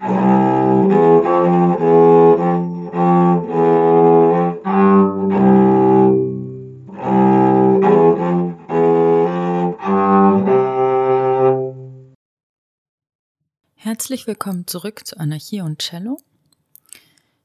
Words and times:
Herzlich 0.00 0.16
willkommen 14.26 14.66
zurück 14.66 15.06
zu 15.06 15.18
Anarchie 15.18 15.60
und 15.60 15.80
Cello. 15.80 16.16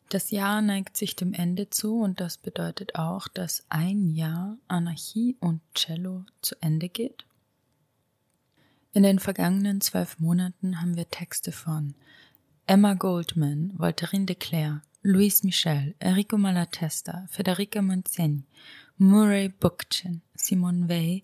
Das 0.08 0.32
Jahr 0.32 0.62
neigt 0.62 0.96
sich 0.96 1.18
dem 1.18 1.34
Ende 1.34 1.70
zu 1.70 2.00
und 2.00 2.22
das 2.22 2.38
bedeutet 2.38 2.96
auch, 2.96 3.28
dass 3.28 3.66
ein 3.68 4.12
Jahr 4.12 4.58
Anarchie 4.70 5.36
und 5.42 5.60
Cello 5.74 6.24
zu 6.42 6.56
Ende 6.62 6.88
geht. 6.88 7.26
In 8.94 9.04
den 9.04 9.20
vergangenen 9.20 9.82
zwölf 9.82 10.20
Monaten 10.20 10.80
haben 10.80 10.96
wir 10.96 11.10
Texte 11.10 11.52
von 11.52 11.96
Emma 12.68 12.96
Goldman, 12.96 13.74
Voltairine 13.78 14.26
de 14.26 14.36
Clare, 14.36 14.82
Louise 15.04 15.46
Michel, 15.46 15.94
Enrico 16.00 16.36
Malatesta, 16.36 17.28
Federica 17.30 17.80
Monzeni, 17.80 18.44
Murray 18.98 19.50
Bookchin, 19.50 20.24
Simone 20.34 20.90
Weil 20.90 21.22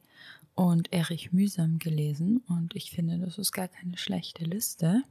und 0.53 0.93
Erich 0.93 1.33
Mühsam 1.33 1.79
gelesen 1.79 2.43
und 2.47 2.75
ich 2.75 2.91
finde, 2.91 3.17
das 3.17 3.39
ist 3.39 3.53
gar 3.53 3.67
keine 3.67 3.97
schlechte 3.97 4.43
Liste. 4.43 5.01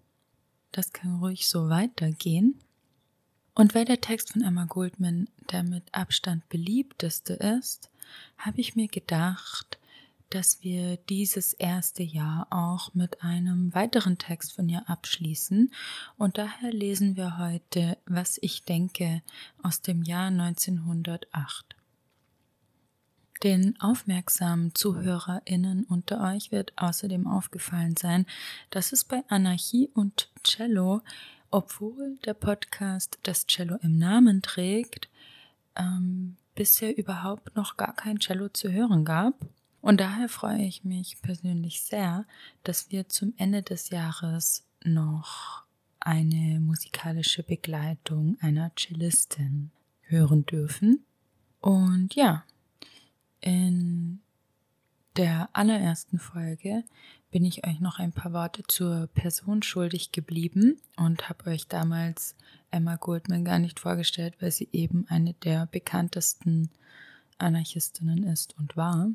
Das 0.71 0.93
kann 0.93 1.19
ruhig 1.19 1.48
so 1.48 1.69
weitergehen. 1.69 2.60
Und 3.57 3.74
weil 3.74 3.85
der 3.85 4.01
Text 4.01 4.35
von 4.35 4.43
Emma 4.43 4.66
Goldman 4.66 5.29
der 5.51 5.65
mit 5.65 5.93
Abstand 5.93 6.49
beliebteste 6.49 7.33
ist, 7.59 7.91
habe 8.38 8.60
ich 8.60 8.77
mir 8.77 8.87
gedacht, 8.87 9.80
dass 10.30 10.62
wir 10.62 10.97
dieses 10.97 11.52
erste 11.52 12.02
Jahr 12.02 12.47
auch 12.51 12.95
mit 12.95 13.23
einem 13.23 13.75
weiteren 13.75 14.16
Text 14.16 14.52
von 14.55 14.69
ihr 14.69 14.88
abschließen. 14.88 15.73
Und 16.16 16.38
daher 16.38 16.73
lesen 16.73 17.16
wir 17.16 17.38
heute, 17.38 17.99
was 18.07 18.38
ich 18.40 18.65
denke, 18.65 19.23
aus 19.63 19.82
dem 19.82 20.02
Jahr 20.02 20.29
1908. 20.29 21.77
Den 23.43 23.80
aufmerksamen 23.80 24.74
ZuhörerInnen 24.74 25.85
unter 25.85 26.21
euch 26.21 26.52
wird 26.52 26.73
außerdem 26.77 27.27
aufgefallen 27.27 27.96
sein, 27.96 28.27
dass 28.68 28.93
es 28.93 29.05
bei 29.05 29.24
Anarchie 29.29 29.90
und 29.95 30.30
Cello, 30.45 31.01
obwohl 31.51 32.18
der 32.27 32.35
Podcast 32.35 33.18
das 33.23 33.46
Cello 33.46 33.77
im 33.83 33.99
Namen 33.99 34.43
trägt, 34.43 35.09
ähm, 35.74 36.37
bisher 36.55 36.96
überhaupt 36.99 37.57
noch 37.57 37.79
gar 37.79 37.95
kein 37.95 38.18
Cello 38.18 38.51
zu 38.51 38.71
hören 38.71 39.07
gab. 39.07 39.35
Und 39.81 40.01
daher 40.01 40.29
freue 40.29 40.63
ich 40.63 40.85
mich 40.85 41.21
persönlich 41.23 41.83
sehr, 41.83 42.27
dass 42.65 42.91
wir 42.91 43.09
zum 43.09 43.33
Ende 43.37 43.63
des 43.63 43.91
Jahres 43.91 44.65
noch 44.85 45.65
eine 46.01 46.61
musikalische 46.61 47.43
Begleitung 47.43 48.37
einer 48.41 48.73
Cellistin 48.77 49.71
hören 50.03 50.45
dürfen. 50.47 51.05
Und 51.61 52.15
ja, 52.15 52.45
in 53.41 54.21
der 55.17 55.49
allerersten 55.53 56.19
Folge 56.19 56.85
bin 57.31 57.45
ich 57.45 57.67
euch 57.67 57.81
noch 57.81 57.99
ein 57.99 58.13
paar 58.13 58.33
Worte 58.33 58.63
zur 58.67 59.07
Person 59.09 59.63
schuldig 59.63 60.13
geblieben 60.13 60.81
und 60.97 61.29
habe 61.29 61.51
euch 61.51 61.69
damals 61.69 62.35
Emma 62.71 62.97
Goldman 62.97 63.45
gar 63.45 63.59
nicht 63.59 63.81
vorgestellt, 63.81 64.34
weil 64.41 64.51
sie 64.51 64.69
eben 64.73 65.06
eine 65.09 65.34
der 65.34 65.67
bekanntesten 65.67 66.71
Anarchistinnen 67.39 68.25
ist 68.25 68.56
und 68.59 68.77
war. 68.77 69.11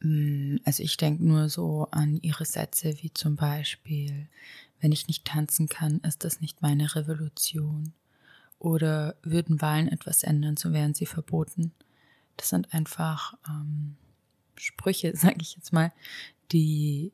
Mm, 0.00 0.56
also 0.64 0.82
ich 0.82 0.96
denke 0.96 1.24
nur 1.24 1.48
so 1.48 1.88
an 1.90 2.16
ihre 2.22 2.44
Sätze 2.44 2.94
wie 3.02 3.12
zum 3.12 3.36
Beispiel, 3.36 4.28
wenn 4.80 4.92
ich 4.92 5.08
nicht 5.08 5.24
tanzen 5.24 5.68
kann, 5.68 6.00
ist 6.00 6.24
das 6.24 6.40
nicht 6.40 6.62
meine 6.62 6.94
Revolution. 6.94 7.92
Oder 8.58 9.16
würden 9.22 9.60
Wahlen 9.60 9.88
etwas 9.88 10.22
ändern, 10.22 10.56
so 10.56 10.72
wären 10.72 10.94
sie 10.94 11.06
verboten. 11.06 11.72
Das 12.36 12.50
sind 12.50 12.72
einfach 12.74 13.34
ähm, 13.48 13.96
Sprüche, 14.56 15.12
sage 15.16 15.38
ich 15.40 15.56
jetzt 15.56 15.72
mal, 15.72 15.92
die, 16.52 17.12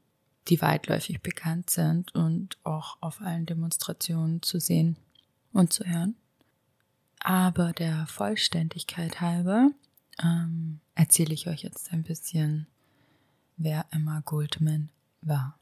die 0.49 0.61
weitläufig 0.61 1.21
bekannt 1.21 1.71
sind 1.71 2.15
und 2.15 2.59
auch 2.65 2.99
auf 3.01 3.21
allen 3.21 3.47
Demonstrationen 3.47 4.43
zu 4.43 4.61
sehen 4.61 4.97
und 5.53 5.73
zu 5.73 5.85
hören. 5.85 6.17
Aber 7.21 7.73
der 7.73 8.07
Vollständigkeit 8.07 9.21
halber 9.21 9.71
ähm, 10.23 10.81
erzähle 10.95 11.35
ich 11.35 11.49
euch 11.49 11.63
jetzt 11.63 11.93
ein 11.93 12.03
bisschen, 12.03 12.67
wer 13.57 13.87
Emma 13.91 14.21
Goldman 14.25 14.91
war. 15.21 15.59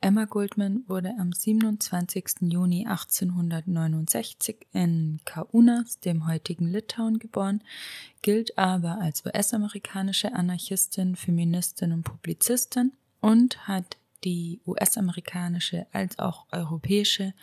Emma 0.00 0.26
Goldman 0.26 0.84
wurde 0.86 1.14
am 1.18 1.32
27. 1.32 2.42
Juni 2.42 2.86
1869 2.86 4.66
in 4.72 5.20
Kaunas, 5.24 5.98
dem 6.00 6.26
heutigen 6.26 6.68
Litauen, 6.68 7.18
geboren, 7.18 7.62
gilt 8.22 8.56
aber 8.58 9.00
als 9.00 9.24
US-amerikanische 9.24 10.32
Anarchistin, 10.32 11.16
Feministin 11.16 11.92
und 11.92 12.02
Publizistin 12.02 12.92
und 13.20 13.66
hat 13.66 13.96
die 14.22 14.60
US-amerikanische 14.66 15.86
als 15.92 16.18
auch 16.18 16.46
europäische 16.52 17.34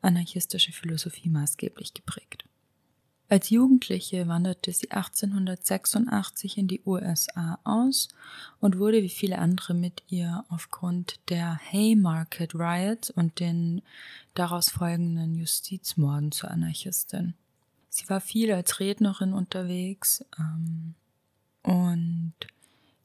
anarchistische 0.00 0.72
Philosophie 0.72 1.28
maßgeblich 1.28 1.94
geprägt. 1.94 2.47
Als 3.30 3.50
Jugendliche 3.50 4.26
wanderte 4.26 4.72
sie 4.72 4.90
1886 4.90 6.56
in 6.56 6.66
die 6.66 6.80
USA 6.86 7.58
aus 7.62 8.08
und 8.58 8.78
wurde 8.78 9.02
wie 9.02 9.10
viele 9.10 9.38
andere 9.38 9.74
mit 9.74 10.02
ihr 10.08 10.46
aufgrund 10.48 11.20
der 11.28 11.60
Haymarket 11.70 12.54
Riots 12.54 13.10
und 13.10 13.38
den 13.38 13.82
daraus 14.32 14.70
folgenden 14.70 15.34
Justizmorden 15.34 16.32
zur 16.32 16.50
Anarchistin. 16.50 17.34
Sie 17.90 18.08
war 18.08 18.22
viel 18.22 18.50
als 18.50 18.80
Rednerin 18.80 19.34
unterwegs 19.34 20.24
ähm, 20.38 20.94
und 21.62 22.34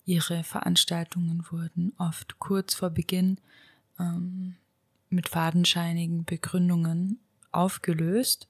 ihre 0.05 0.45
Veranstaltungen 0.45 1.45
wurden 1.49 1.91
oft 1.97 2.39
kurz 2.39 2.75
vor 2.75 2.91
Beginn 2.91 3.39
ähm, 3.99 4.55
mit 5.09 5.27
fadenscheinigen 5.27 6.23
Begründungen 6.23 7.19
aufgelöst 7.51 8.47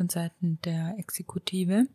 von 0.00 0.08
Seiten 0.08 0.58
der 0.64 0.98
Exekutive 0.98 1.86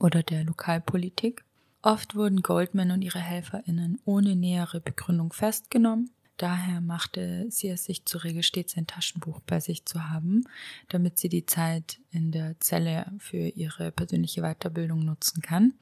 oder 0.00 0.24
der 0.24 0.42
Lokalpolitik. 0.42 1.44
Oft 1.80 2.16
wurden 2.16 2.42
Goldman 2.42 2.90
und 2.90 3.02
ihre 3.02 3.20
HelferInnen 3.20 4.00
ohne 4.04 4.34
nähere 4.34 4.80
Begründung 4.80 5.32
festgenommen. 5.32 6.10
Daher 6.36 6.80
machte 6.80 7.46
sie 7.48 7.68
es 7.68 7.84
sich 7.84 8.04
zur 8.06 8.24
Regel 8.24 8.42
stets 8.42 8.76
ein 8.76 8.88
Taschenbuch 8.88 9.38
bei 9.46 9.60
sich 9.60 9.84
zu 9.84 10.10
haben, 10.10 10.42
damit 10.88 11.16
sie 11.16 11.28
die 11.28 11.46
Zeit 11.46 12.00
in 12.10 12.32
der 12.32 12.58
Zelle 12.58 13.06
für 13.18 13.46
ihre 13.46 13.92
persönliche 13.92 14.42
Weiterbildung 14.42 15.04
nutzen 15.04 15.42
kann. 15.42 15.74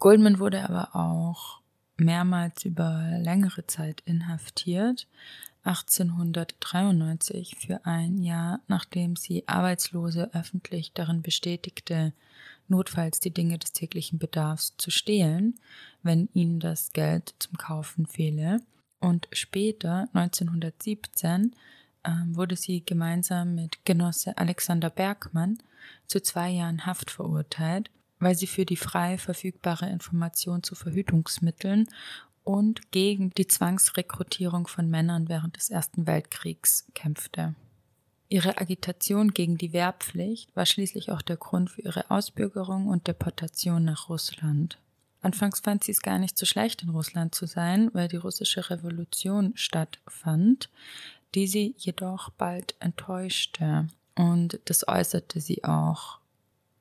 Goldman 0.00 0.40
wurde 0.40 0.68
aber 0.68 0.96
auch 0.96 1.60
mehrmals 1.96 2.64
über 2.64 3.06
längere 3.20 3.68
Zeit 3.68 4.00
inhaftiert, 4.00 5.06
1893 5.64 7.56
für 7.56 7.84
ein 7.86 8.18
Jahr, 8.18 8.60
nachdem 8.66 9.16
sie 9.16 9.46
Arbeitslose 9.46 10.30
öffentlich 10.34 10.92
darin 10.92 11.22
bestätigte, 11.22 12.12
notfalls 12.68 13.20
die 13.20 13.32
Dinge 13.32 13.58
des 13.58 13.72
täglichen 13.72 14.18
Bedarfs 14.18 14.74
zu 14.76 14.90
stehlen, 14.90 15.54
wenn 16.02 16.28
ihnen 16.34 16.58
das 16.58 16.92
Geld 16.92 17.34
zum 17.38 17.56
Kaufen 17.58 18.06
fehle. 18.06 18.60
Und 19.00 19.28
später, 19.32 20.08
1917, 20.12 21.54
ähm, 22.04 22.36
wurde 22.36 22.56
sie 22.56 22.84
gemeinsam 22.84 23.54
mit 23.54 23.84
Genosse 23.84 24.36
Alexander 24.38 24.90
Bergmann 24.90 25.58
zu 26.06 26.20
zwei 26.20 26.50
Jahren 26.50 26.86
Haft 26.86 27.10
verurteilt, 27.10 27.90
weil 28.18 28.34
sie 28.34 28.46
für 28.46 28.64
die 28.64 28.76
frei 28.76 29.18
verfügbare 29.18 29.88
Information 29.88 30.62
zu 30.62 30.74
Verhütungsmitteln 30.74 31.88
und 32.44 32.90
gegen 32.90 33.30
die 33.30 33.46
Zwangsrekrutierung 33.46 34.66
von 34.66 34.88
Männern 34.88 35.28
während 35.28 35.56
des 35.56 35.70
Ersten 35.70 36.06
Weltkriegs 36.06 36.86
kämpfte. 36.94 37.54
Ihre 38.28 38.58
Agitation 38.58 39.32
gegen 39.32 39.58
die 39.58 39.72
Wehrpflicht 39.72 40.56
war 40.56 40.64
schließlich 40.64 41.10
auch 41.12 41.22
der 41.22 41.36
Grund 41.36 41.70
für 41.70 41.82
ihre 41.82 42.10
Ausbürgerung 42.10 42.88
und 42.88 43.06
Deportation 43.06 43.84
nach 43.84 44.08
Russland. 44.08 44.78
Anfangs 45.20 45.60
fand 45.60 45.84
sie 45.84 45.92
es 45.92 46.02
gar 46.02 46.18
nicht 46.18 46.36
so 46.36 46.46
schlecht, 46.46 46.82
in 46.82 46.88
Russland 46.88 47.34
zu 47.34 47.46
sein, 47.46 47.90
weil 47.92 48.08
die 48.08 48.16
russische 48.16 48.70
Revolution 48.70 49.52
stattfand, 49.54 50.70
die 51.34 51.46
sie 51.46 51.74
jedoch 51.78 52.30
bald 52.30 52.74
enttäuschte. 52.80 53.88
Und 54.16 54.58
das 54.64 54.88
äußerte 54.88 55.40
sie 55.40 55.64
auch 55.64 56.18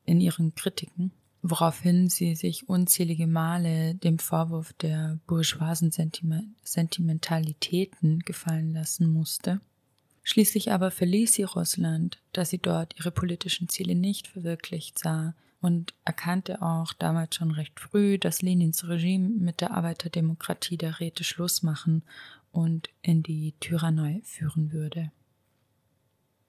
in 0.06 0.22
ihren 0.22 0.56
Kritiken 0.56 1.12
woraufhin 1.42 2.10
sie 2.10 2.36
sich 2.36 2.70
unzählige 2.70 3.28
Male 3.28 3.96
dem 3.96 4.20
Vorwurf 4.20 4.74
der 4.74 5.20
bourgeoisen 5.28 5.92
Sentimentalitäten 5.92 8.20
gefallen 8.20 8.74
lassen 8.74 9.12
musste. 9.12 9.60
Schließlich 10.24 10.72
aber 10.72 10.92
verließ 10.92 11.34
sie 11.34 11.44
Russland, 11.44 12.20
da 12.32 12.46
sie 12.46 12.60
dort 12.60 12.96
ihre 12.98 13.12
politischen 13.12 13.68
Ziele 13.70 13.96
nicht 13.96 14.28
verwirklicht 14.28 15.00
sah 15.00 15.34
und 15.62 15.94
erkannte 16.06 16.62
auch 16.62 16.94
damals 16.94 17.36
schon 17.36 17.52
recht 17.52 17.80
früh, 17.80 18.20
dass 18.20 18.42
Lenins 18.42 18.88
Regime 18.88 19.30
mit 19.30 19.62
der 19.62 19.72
Arbeiterdemokratie 19.72 20.78
der 20.78 21.00
Räte 21.00 21.24
Schluss 21.24 21.64
machen 21.64 22.04
und 22.52 22.90
in 23.02 23.24
die 23.24 23.54
Tyrannei 23.60 24.22
führen 24.24 24.72
würde. 24.72 25.12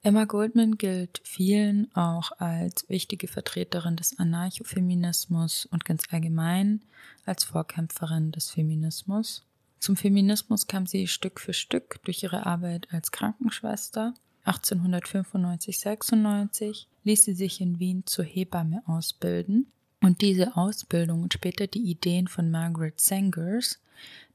Emma 0.05 0.25
Goldman 0.25 0.77
gilt 0.77 1.21
vielen 1.23 1.89
auch 1.95 2.33
als 2.37 2.89
wichtige 2.89 3.29
Vertreterin 3.29 3.95
des 3.95 4.19
Anarchofeminismus 4.19 5.65
und 5.67 5.85
ganz 5.85 6.03
allgemein 6.11 6.81
als 7.25 7.45
Vorkämpferin 7.45 8.33
des 8.33 8.49
Feminismus. 8.49 9.45
Zum 9.79 9.95
Feminismus 9.95 10.67
kam 10.67 10.87
sie 10.87 11.07
Stück 11.07 11.39
für 11.39 11.53
Stück 11.53 12.03
durch 12.03 12.21
ihre 12.21 12.45
Arbeit 12.45 12.89
als 12.91 13.13
Krankenschwester. 13.13 14.13
1895-96 14.45 16.87
ließ 17.05 17.23
sie 17.23 17.33
sich 17.33 17.61
in 17.61 17.79
Wien 17.79 18.03
zur 18.05 18.25
Hebamme 18.25 18.83
ausbilden 18.85 19.67
und 20.01 20.19
diese 20.19 20.57
Ausbildung 20.57 21.23
und 21.23 21.31
später 21.31 21.65
die 21.65 21.89
Ideen 21.89 22.27
von 22.27 22.51
Margaret 22.51 22.99
Sangers, 22.99 23.79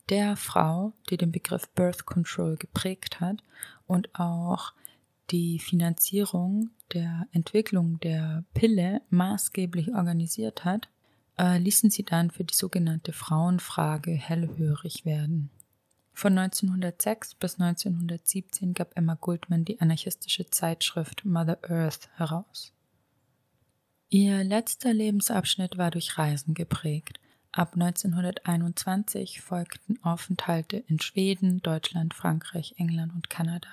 der 0.09 0.37
Frau, 0.37 0.95
die 1.11 1.19
den 1.19 1.31
Begriff 1.31 1.69
Birth 1.75 2.07
Control 2.07 2.57
geprägt 2.57 3.21
hat 3.21 3.43
und 3.87 4.19
auch 4.19 4.73
die 5.31 5.59
Finanzierung 5.59 6.71
der 6.93 7.27
Entwicklung 7.33 8.01
der 8.01 8.45
Pille 8.55 9.03
maßgeblich 9.11 9.95
organisiert 9.95 10.65
hat, 10.65 10.89
äh, 11.39 11.59
ließen 11.59 11.91
sie 11.91 12.05
dann 12.05 12.31
für 12.31 12.45
die 12.45 12.55
sogenannte 12.55 13.13
Frauenfrage 13.13 14.13
hellhörig 14.13 15.05
werden. 15.05 15.51
Von 16.13 16.37
1906 16.37 17.37
bis 17.37 17.61
1917 17.61 18.75
gab 18.75 18.97
Emma 18.97 19.15
Goldman 19.15 19.65
die 19.65 19.81
anarchistische 19.81 20.51
Zeitschrift 20.51 21.25
Mother 21.25 21.59
Earth 21.63 22.09
heraus. 22.17 22.73
Ihr 24.09 24.43
letzter 24.43 24.93
Lebensabschnitt 24.93 25.79
war 25.79 25.91
durch 25.91 26.19
Reisen 26.19 26.55
geprägt. 26.55 27.21
Ab 27.53 27.75
1921 27.75 29.41
folgten 29.41 30.03
Aufenthalte 30.03 30.79
in 30.89 30.99
Schweden, 30.99 31.61
Deutschland, 31.63 32.15
Frankreich, 32.15 32.75
England 32.79 33.15
und 33.15 33.31
Kanada. 33.31 33.69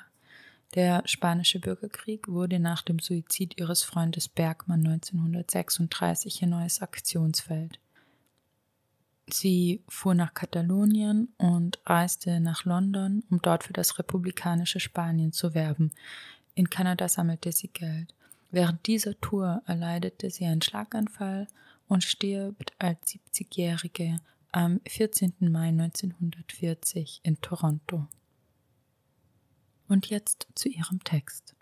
Der 0.75 1.03
spanische 1.05 1.59
Bürgerkrieg 1.59 2.27
wurde 2.27 2.59
nach 2.59 2.81
dem 2.81 2.99
Suizid 2.99 3.57
ihres 3.57 3.83
Freundes 3.83 4.27
Bergmann 4.27 4.85
1936 4.85 6.41
ihr 6.41 6.49
neues 6.49 6.81
Aktionsfeld. 6.81 7.79
Sie 9.27 9.81
fuhr 9.87 10.13
nach 10.13 10.33
Katalonien 10.33 11.29
und 11.37 11.79
reiste 11.85 12.41
nach 12.41 12.65
London, 12.65 13.23
um 13.29 13.41
dort 13.41 13.63
für 13.63 13.73
das 13.73 13.97
republikanische 13.97 14.81
Spanien 14.81 15.31
zu 15.31 15.55
werben. 15.55 15.91
In 16.55 16.69
Kanada 16.69 17.07
sammelte 17.07 17.53
sie 17.53 17.69
Geld. 17.69 18.13
Während 18.51 18.85
dieser 18.85 19.19
Tour 19.21 19.63
erleidete 19.65 20.29
sie 20.29 20.45
einen 20.45 20.61
Schlaganfall 20.61 21.47
und 21.87 22.03
stirbt 22.03 22.73
als 22.79 22.99
70-Jährige 23.07 24.19
am 24.51 24.81
14. 24.87 25.33
Mai 25.39 25.69
1940 25.69 27.21
in 27.23 27.39
Toronto. 27.39 28.07
Und 29.87 30.07
jetzt 30.07 30.47
zu 30.55 30.69
ihrem 30.69 31.03
Text. 31.03 31.55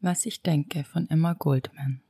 Was 0.00 0.24
ich 0.24 0.42
denke 0.42 0.84
von 0.84 1.08
Emma 1.10 1.34
Goldman. 1.34 2.00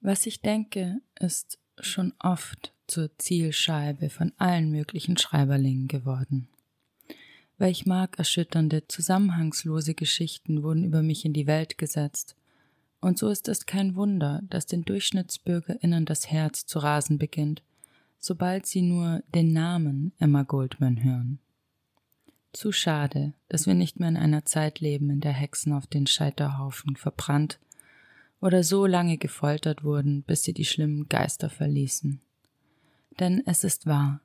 Was 0.00 0.26
ich 0.26 0.40
denke, 0.40 1.00
ist 1.18 1.58
schon 1.78 2.12
oft 2.18 2.72
zur 2.86 3.16
Zielscheibe 3.18 4.10
von 4.10 4.32
allen 4.36 4.70
möglichen 4.70 5.16
Schreiberlingen 5.16 5.88
geworden. 5.88 6.48
Welch 7.58 7.86
markerschütternde, 7.86 8.88
zusammenhangslose 8.88 9.94
Geschichten 9.94 10.62
wurden 10.62 10.84
über 10.84 11.02
mich 11.02 11.24
in 11.24 11.32
die 11.32 11.46
Welt 11.46 11.78
gesetzt, 11.78 12.36
und 13.02 13.18
so 13.18 13.28
ist 13.28 13.48
es 13.48 13.66
kein 13.66 13.96
Wunder, 13.96 14.40
dass 14.48 14.64
den 14.64 14.84
DurchschnittsbürgerInnen 14.84 16.04
das 16.04 16.30
Herz 16.30 16.66
zu 16.66 16.78
rasen 16.78 17.18
beginnt, 17.18 17.62
sobald 18.20 18.64
sie 18.64 18.80
nur 18.80 19.24
den 19.34 19.52
Namen 19.52 20.12
Emma 20.20 20.44
Goldman 20.44 21.02
hören. 21.02 21.40
Zu 22.52 22.70
schade, 22.70 23.32
dass 23.48 23.66
wir 23.66 23.74
nicht 23.74 23.98
mehr 23.98 24.08
in 24.08 24.16
einer 24.16 24.44
Zeit 24.44 24.78
leben, 24.78 25.10
in 25.10 25.20
der 25.20 25.32
Hexen 25.32 25.72
auf 25.72 25.88
den 25.88 26.06
Scheiterhaufen 26.06 26.94
verbrannt 26.94 27.58
oder 28.40 28.62
so 28.62 28.86
lange 28.86 29.18
gefoltert 29.18 29.82
wurden, 29.82 30.22
bis 30.22 30.44
sie 30.44 30.52
die 30.52 30.64
schlimmen 30.64 31.08
Geister 31.08 31.50
verließen. 31.50 32.20
Denn 33.18 33.42
es 33.46 33.64
ist 33.64 33.86
wahr, 33.86 34.20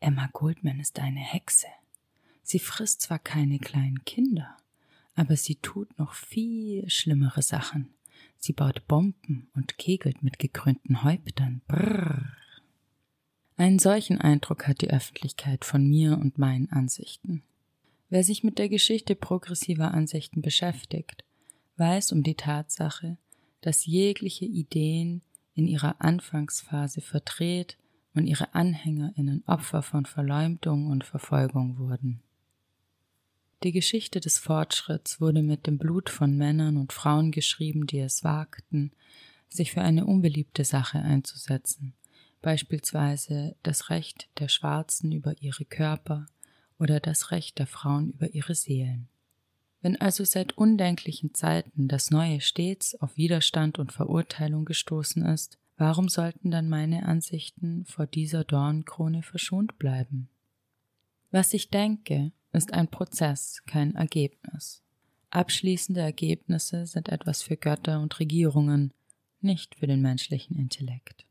Emma 0.00 0.30
Goldman 0.32 0.80
ist 0.80 0.98
eine 0.98 1.20
Hexe. 1.20 1.66
Sie 2.42 2.58
frisst 2.58 3.02
zwar 3.02 3.18
keine 3.18 3.58
kleinen 3.58 4.02
Kinder, 4.06 4.56
aber 5.14 5.36
sie 5.36 5.56
tut 5.56 5.98
noch 5.98 6.14
viel 6.14 6.88
schlimmere 6.88 7.42
Sachen. 7.42 7.90
Sie 8.36 8.52
baut 8.52 8.86
Bomben 8.86 9.48
und 9.54 9.78
kegelt 9.78 10.22
mit 10.22 10.38
gekrönten 10.38 11.02
Häuptern. 11.02 11.62
Brrr. 11.66 12.32
Einen 13.56 13.78
solchen 13.78 14.20
Eindruck 14.20 14.68
hat 14.68 14.82
die 14.82 14.90
Öffentlichkeit 14.90 15.64
von 15.64 15.86
mir 15.86 16.16
und 16.18 16.38
meinen 16.38 16.70
Ansichten. 16.70 17.42
Wer 18.08 18.22
sich 18.22 18.44
mit 18.44 18.58
der 18.58 18.68
Geschichte 18.68 19.16
progressiver 19.16 19.92
Ansichten 19.92 20.42
beschäftigt, 20.42 21.24
weiß 21.76 22.12
um 22.12 22.22
die 22.22 22.36
Tatsache, 22.36 23.18
dass 23.60 23.86
jegliche 23.86 24.44
Ideen 24.44 25.22
in 25.54 25.66
ihrer 25.66 25.96
Anfangsphase 26.00 27.00
verdreht 27.00 27.76
und 28.14 28.26
ihre 28.26 28.54
AnhängerInnen 28.54 29.42
Opfer 29.46 29.82
von 29.82 30.06
Verleumdung 30.06 30.86
und 30.86 31.04
Verfolgung 31.04 31.78
wurden. 31.78 32.20
Die 33.64 33.72
Geschichte 33.72 34.20
des 34.20 34.38
Fortschritts 34.38 35.20
wurde 35.20 35.42
mit 35.42 35.66
dem 35.66 35.78
Blut 35.78 36.10
von 36.10 36.36
Männern 36.36 36.76
und 36.76 36.92
Frauen 36.92 37.32
geschrieben, 37.32 37.86
die 37.86 37.98
es 37.98 38.22
wagten, 38.22 38.92
sich 39.48 39.72
für 39.72 39.80
eine 39.80 40.06
unbeliebte 40.06 40.64
Sache 40.64 40.98
einzusetzen, 40.98 41.94
beispielsweise 42.40 43.56
das 43.64 43.90
Recht 43.90 44.28
der 44.38 44.48
Schwarzen 44.48 45.10
über 45.10 45.34
ihre 45.40 45.64
Körper 45.64 46.26
oder 46.78 47.00
das 47.00 47.32
Recht 47.32 47.58
der 47.58 47.66
Frauen 47.66 48.10
über 48.10 48.32
ihre 48.32 48.54
Seelen. 48.54 49.08
Wenn 49.80 50.00
also 50.00 50.24
seit 50.24 50.56
undenklichen 50.56 51.34
Zeiten 51.34 51.88
das 51.88 52.10
Neue 52.10 52.40
stets 52.40 52.94
auf 53.00 53.16
Widerstand 53.16 53.80
und 53.80 53.92
Verurteilung 53.92 54.64
gestoßen 54.66 55.24
ist, 55.26 55.58
warum 55.76 56.08
sollten 56.08 56.52
dann 56.52 56.68
meine 56.68 57.06
Ansichten 57.06 57.84
vor 57.86 58.06
dieser 58.06 58.44
Dornkrone 58.44 59.22
verschont 59.22 59.78
bleiben? 59.78 60.28
Was 61.30 61.54
ich 61.54 61.70
denke, 61.70 62.32
ist 62.52 62.72
ein 62.72 62.88
Prozess, 62.88 63.62
kein 63.66 63.94
Ergebnis. 63.94 64.82
Abschließende 65.30 66.00
Ergebnisse 66.00 66.86
sind 66.86 67.08
etwas 67.10 67.42
für 67.42 67.56
Götter 67.56 68.00
und 68.00 68.18
Regierungen, 68.18 68.92
nicht 69.40 69.74
für 69.74 69.86
den 69.86 70.00
menschlichen 70.00 70.56
Intellekt. 70.56 71.26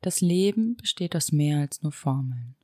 Das 0.00 0.20
Leben 0.20 0.76
besteht 0.76 1.14
aus 1.14 1.30
mehr 1.30 1.58
als 1.58 1.82
nur 1.82 1.92
Formeln. 1.92 2.56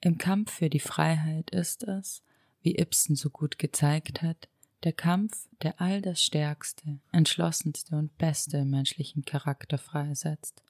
Im 0.00 0.18
Kampf 0.18 0.52
für 0.52 0.68
die 0.68 0.80
Freiheit 0.80 1.50
ist 1.50 1.84
es, 1.84 2.22
wie 2.62 2.76
Ibsen 2.76 3.16
so 3.16 3.30
gut 3.30 3.58
gezeigt 3.58 4.22
hat, 4.22 4.48
der 4.84 4.92
Kampf, 4.92 5.48
der 5.62 5.80
all 5.80 6.02
das 6.02 6.22
Stärkste, 6.22 7.00
Entschlossenste 7.10 7.96
und 7.96 8.16
Beste 8.18 8.58
im 8.58 8.70
menschlichen 8.70 9.24
Charakter 9.24 9.78
freisetzt, 9.78 10.62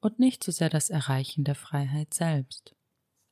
und 0.00 0.18
nicht 0.18 0.42
so 0.42 0.52
sehr 0.52 0.70
das 0.70 0.90
Erreichen 0.90 1.44
der 1.44 1.54
Freiheit 1.54 2.14
selbst. 2.14 2.74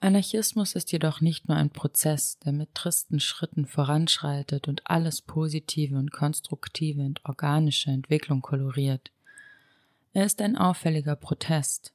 Anarchismus 0.02 0.74
ist 0.76 0.92
jedoch 0.92 1.20
nicht 1.20 1.46
nur 1.46 1.58
ein 1.58 1.68
Prozess, 1.68 2.38
der 2.38 2.52
mit 2.52 2.74
tristen 2.74 3.20
Schritten 3.20 3.66
voranschreitet 3.66 4.66
und 4.66 4.86
alles 4.86 5.20
Positive 5.20 5.96
und 5.96 6.10
Konstruktive 6.10 7.02
und 7.02 7.22
organische 7.26 7.90
Entwicklung 7.90 8.40
koloriert. 8.40 9.10
Er 10.14 10.24
ist 10.24 10.40
ein 10.40 10.56
auffälliger 10.56 11.16
Protest, 11.16 11.92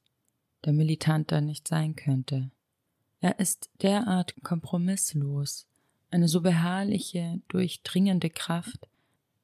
der 0.65 0.73
militanter 0.73 1.41
nicht 1.41 1.67
sein 1.67 1.95
könnte. 1.95 2.51
Er 3.21 3.39
ist 3.39 3.71
derart 3.81 4.35
kompromisslos, 4.43 5.65
eine 6.11 6.27
so 6.27 6.41
beharrliche, 6.41 7.41
durchdringende 7.47 8.29
Kraft, 8.29 8.87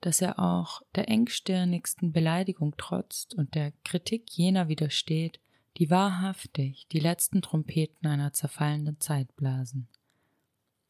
dass 0.01 0.21
er 0.21 0.39
auch 0.39 0.83
der 0.93 1.09
engstirnigsten 1.09 2.11
Beleidigung 2.11 2.77
trotzt 2.77 3.33
und 3.33 3.55
der 3.55 3.73
Kritik 3.83 4.29
jener 4.29 4.67
widersteht, 4.67 5.39
die 5.77 5.89
wahrhaftig 5.89 6.87
die 6.91 6.99
letzten 6.99 7.41
Trompeten 7.41 8.07
einer 8.07 8.33
zerfallenden 8.33 8.99
Zeit 8.99 9.35
blasen. 9.35 9.87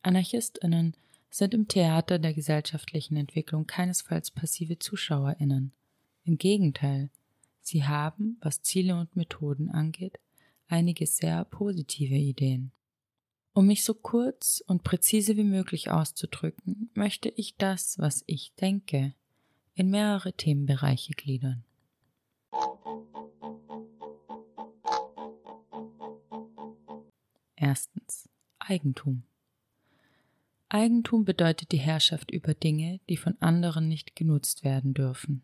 Anarchistinnen 0.01 0.95
sind 1.29 1.53
im 1.53 1.67
Theater 1.67 2.19
der 2.19 2.33
gesellschaftlichen 2.33 3.15
Entwicklung 3.15 3.67
keinesfalls 3.67 4.31
passive 4.31 4.79
Zuschauerinnen. 4.79 5.71
Im 6.25 6.37
Gegenteil, 6.37 7.09
sie 7.61 7.85
haben, 7.85 8.37
was 8.41 8.61
Ziele 8.61 8.99
und 8.99 9.15
Methoden 9.15 9.69
angeht, 9.69 10.19
einige 10.67 11.05
sehr 11.05 11.45
positive 11.45 12.15
Ideen. 12.15 12.71
Um 13.53 13.67
mich 13.67 13.83
so 13.83 13.93
kurz 13.93 14.63
und 14.65 14.83
präzise 14.83 15.35
wie 15.35 15.43
möglich 15.43 15.89
auszudrücken, 15.89 16.89
möchte 16.93 17.29
ich 17.29 17.57
das, 17.57 17.99
was 17.99 18.23
ich 18.25 18.53
denke, 18.55 19.13
in 19.73 19.89
mehrere 19.89 20.33
Themenbereiche 20.33 21.13
gliedern. 21.13 21.63
Erstens 27.71 28.27
Eigentum. 28.59 29.23
Eigentum 30.67 31.23
bedeutet 31.23 31.71
die 31.71 31.79
Herrschaft 31.79 32.29
über 32.29 32.53
Dinge, 32.53 32.99
die 33.07 33.15
von 33.15 33.37
anderen 33.39 33.87
nicht 33.87 34.13
genutzt 34.13 34.65
werden 34.65 34.93
dürfen. 34.93 35.41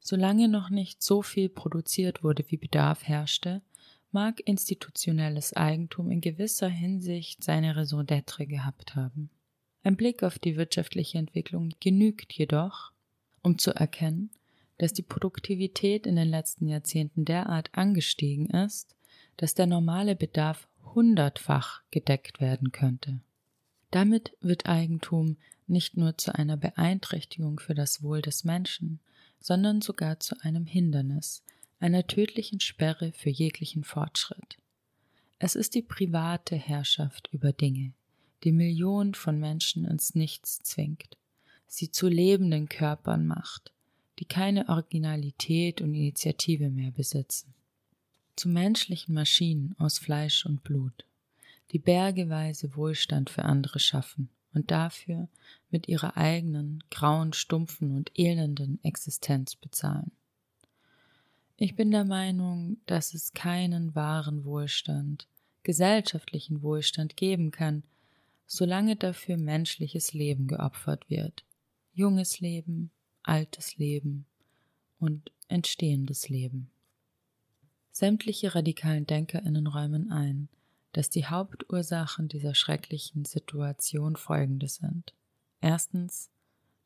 Solange 0.00 0.48
noch 0.48 0.70
nicht 0.70 1.04
so 1.04 1.22
viel 1.22 1.48
produziert 1.48 2.24
wurde, 2.24 2.44
wie 2.48 2.56
Bedarf 2.56 3.04
herrschte, 3.04 3.62
mag 4.10 4.40
institutionelles 4.44 5.52
Eigentum 5.52 6.10
in 6.10 6.20
gewisser 6.20 6.68
Hinsicht 6.68 7.44
seine 7.44 7.76
Raison 7.76 8.04
d'être 8.04 8.44
gehabt 8.46 8.96
haben. 8.96 9.30
Ein 9.84 9.96
Blick 9.96 10.24
auf 10.24 10.40
die 10.40 10.56
wirtschaftliche 10.56 11.18
Entwicklung 11.18 11.72
genügt 11.78 12.32
jedoch, 12.32 12.90
um 13.42 13.56
zu 13.56 13.70
erkennen, 13.70 14.30
dass 14.78 14.92
die 14.92 15.02
Produktivität 15.02 16.08
in 16.08 16.16
den 16.16 16.28
letzten 16.28 16.66
Jahrzehnten 16.66 17.24
derart 17.24 17.70
angestiegen 17.72 18.46
ist, 18.50 18.96
dass 19.36 19.54
der 19.54 19.66
normale 19.66 20.16
Bedarf 20.16 20.66
hundertfach 20.94 21.82
gedeckt 21.90 22.40
werden 22.40 22.72
könnte. 22.72 23.20
Damit 23.90 24.36
wird 24.40 24.66
Eigentum 24.66 25.36
nicht 25.66 25.96
nur 25.96 26.18
zu 26.18 26.34
einer 26.34 26.56
Beeinträchtigung 26.56 27.60
für 27.60 27.74
das 27.74 28.02
Wohl 28.02 28.22
des 28.22 28.44
Menschen, 28.44 29.00
sondern 29.40 29.80
sogar 29.80 30.20
zu 30.20 30.40
einem 30.42 30.66
Hindernis, 30.66 31.42
einer 31.78 32.06
tödlichen 32.06 32.60
Sperre 32.60 33.12
für 33.12 33.30
jeglichen 33.30 33.84
Fortschritt. 33.84 34.58
Es 35.38 35.54
ist 35.54 35.74
die 35.74 35.82
private 35.82 36.56
Herrschaft 36.56 37.30
über 37.32 37.52
Dinge, 37.52 37.94
die 38.44 38.52
Millionen 38.52 39.14
von 39.14 39.40
Menschen 39.40 39.86
ins 39.86 40.14
Nichts 40.14 40.58
zwingt, 40.58 41.16
sie 41.66 41.90
zu 41.90 42.08
lebenden 42.08 42.68
Körpern 42.68 43.26
macht, 43.26 43.72
die 44.18 44.26
keine 44.26 44.68
Originalität 44.68 45.80
und 45.80 45.94
Initiative 45.94 46.68
mehr 46.68 46.90
besitzen, 46.90 47.54
zu 48.40 48.48
menschlichen 48.48 49.14
Maschinen 49.14 49.74
aus 49.78 49.98
Fleisch 49.98 50.46
und 50.46 50.64
Blut 50.64 51.04
die 51.72 51.78
bergeweise 51.78 52.74
Wohlstand 52.74 53.28
für 53.28 53.44
andere 53.44 53.78
schaffen 53.78 54.30
und 54.54 54.70
dafür 54.70 55.28
mit 55.70 55.88
ihrer 55.88 56.16
eigenen, 56.16 56.82
grauen, 56.90 57.34
stumpfen 57.34 57.94
und 57.94 58.10
elenden 58.18 58.82
Existenz 58.82 59.56
bezahlen. 59.56 60.10
Ich 61.58 61.76
bin 61.76 61.90
der 61.90 62.06
Meinung, 62.06 62.78
dass 62.86 63.12
es 63.12 63.34
keinen 63.34 63.94
wahren 63.94 64.46
Wohlstand, 64.46 65.28
gesellschaftlichen 65.62 66.62
Wohlstand 66.62 67.18
geben 67.18 67.50
kann, 67.50 67.82
solange 68.46 68.96
dafür 68.96 69.36
menschliches 69.36 70.14
Leben 70.14 70.46
geopfert 70.46 71.10
wird. 71.10 71.44
Junges 71.92 72.40
Leben, 72.40 72.90
altes 73.22 73.76
Leben 73.76 74.24
und 74.98 75.30
entstehendes 75.48 76.30
Leben. 76.30 76.70
Sämtliche 77.92 78.54
radikalen 78.54 79.06
DenkerInnen 79.06 79.66
räumen 79.66 80.10
ein, 80.10 80.48
dass 80.92 81.10
die 81.10 81.26
Hauptursachen 81.26 82.28
dieser 82.28 82.54
schrecklichen 82.54 83.24
Situation 83.24 84.16
folgende 84.16 84.68
sind. 84.68 85.14
Erstens, 85.60 86.30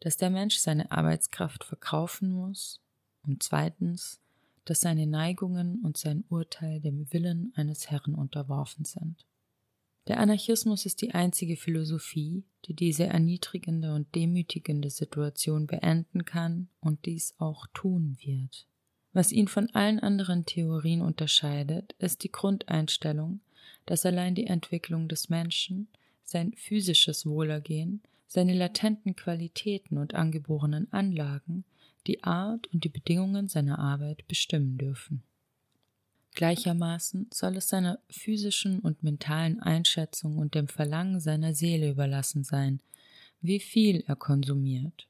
dass 0.00 0.16
der 0.16 0.30
Mensch 0.30 0.58
seine 0.58 0.90
Arbeitskraft 0.90 1.64
verkaufen 1.64 2.30
muss 2.30 2.80
und 3.23 3.42
zweitens, 3.42 4.20
dass 4.64 4.80
seine 4.80 5.06
Neigungen 5.06 5.82
und 5.82 5.96
sein 5.96 6.25
Urteil 6.28 6.80
dem 6.80 7.12
Willen 7.12 7.52
eines 7.54 7.90
Herrn 7.90 8.14
unterworfen 8.14 8.84
sind. 8.84 9.25
Der 10.06 10.20
Anarchismus 10.20 10.84
ist 10.84 11.00
die 11.00 11.12
einzige 11.12 11.56
Philosophie, 11.56 12.44
die 12.66 12.75
diese 12.75 13.04
erniedrigende 13.04 13.94
und 13.94 14.14
demütigende 14.14 14.90
Situation 14.90 15.66
beenden 15.66 16.26
kann 16.26 16.68
und 16.80 17.06
dies 17.06 17.34
auch 17.38 17.66
tun 17.73 18.16
wird. 18.20 18.66
Was 19.14 19.30
ihn 19.30 19.49
von 19.49 19.71
allen 19.71 20.00
anderen 20.00 20.44
Theorien 20.44 21.00
unterscheidet, 21.00 21.94
ist 21.99 22.25
die 22.25 22.33
Grundeinstellung, 22.33 23.40
dass 23.87 24.04
allein 24.04 24.35
die 24.35 24.49
Entwicklung 24.49 25.09
des 25.09 25.28
Menschen, 25.28 25.88
sein 26.25 26.52
physisches 26.56 27.25
Wohlergehen, 27.25 28.02
seine 28.26 28.54
latenten 28.54 29.14
Qualitäten 29.14 29.99
und 29.99 30.14
angeborenen 30.14 30.92
Anlagen 30.92 31.64
die 32.09 32.25
Art 32.25 32.66
und 32.73 32.83
die 32.83 32.88
Bedingungen 32.88 33.49
seiner 33.49 33.78
Arbeit 33.78 34.26
bestimmen 34.26 34.78
dürfen. 34.78 35.23
Gleichermaßen 36.35 37.28
soll 37.33 37.56
es 37.56 37.68
seiner 37.68 38.00
physischen 38.11 38.80
und 38.80 39.04
mentalen 39.04 39.61
Einschätzung 39.61 40.38
und 40.38 40.56
dem 40.56 40.66
Verlangen 40.66 41.21
seiner 41.21 41.54
Seele 41.54 41.90
überlassen 41.90 42.42
sein, 42.42 42.80
wie 43.40 43.61
viel 43.61 44.02
er 44.09 44.16
konsumiert. 44.16 45.06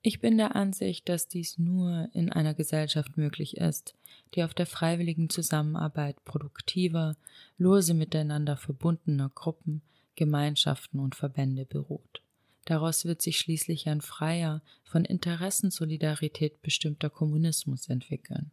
Ich 0.00 0.20
bin 0.20 0.38
der 0.38 0.54
Ansicht, 0.54 1.08
dass 1.08 1.26
dies 1.26 1.58
nur 1.58 2.08
in 2.12 2.30
einer 2.30 2.54
Gesellschaft 2.54 3.16
möglich 3.16 3.56
ist, 3.56 3.94
die 4.34 4.44
auf 4.44 4.54
der 4.54 4.66
freiwilligen 4.66 5.28
Zusammenarbeit 5.28 6.24
produktiver, 6.24 7.16
lose 7.56 7.94
miteinander 7.94 8.56
verbundener 8.56 9.30
Gruppen, 9.34 9.82
Gemeinschaften 10.14 11.00
und 11.00 11.16
Verbände 11.16 11.64
beruht. 11.64 12.22
Daraus 12.64 13.06
wird 13.06 13.22
sich 13.22 13.38
schließlich 13.38 13.88
ein 13.88 14.00
freier, 14.00 14.62
von 14.84 15.04
Interessensolidarität 15.04 16.62
bestimmter 16.62 17.10
Kommunismus 17.10 17.88
entwickeln. 17.88 18.50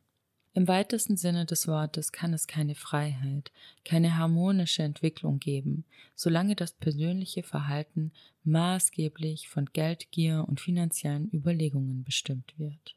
Im 0.57 0.69
weitesten 0.69 1.17
Sinne 1.17 1.45
des 1.45 1.67
Wortes 1.67 2.13
kann 2.13 2.33
es 2.33 2.47
keine 2.47 2.75
Freiheit, 2.75 3.51
keine 3.83 4.17
harmonische 4.17 4.83
Entwicklung 4.83 5.37
geben, 5.37 5.83
solange 6.15 6.55
das 6.55 6.71
persönliche 6.71 7.43
Verhalten 7.43 8.13
maßgeblich 8.45 9.49
von 9.49 9.65
Geldgier 9.65 10.45
und 10.47 10.61
finanziellen 10.61 11.29
Überlegungen 11.33 12.05
bestimmt 12.05 12.53
wird. 12.57 12.95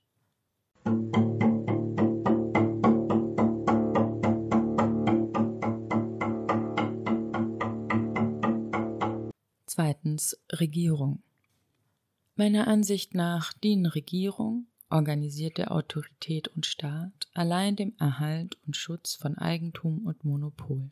Zweitens 9.67 10.39
Regierung. 10.53 11.25
Meiner 12.37 12.69
Ansicht 12.69 13.15
nach 13.15 13.53
dienen 13.53 13.87
Regierung, 13.87 14.69
organisierte 14.91 15.71
Autorität 15.71 16.49
und 16.49 16.67
Staat 16.67 17.29
allein 17.35 17.77
dem 17.77 17.95
Erhalt 17.99 18.57
und 18.67 18.77
Schutz 18.77 19.15
von 19.15 19.37
Eigentum 19.37 20.07
und 20.07 20.25
Monopol. 20.25 20.91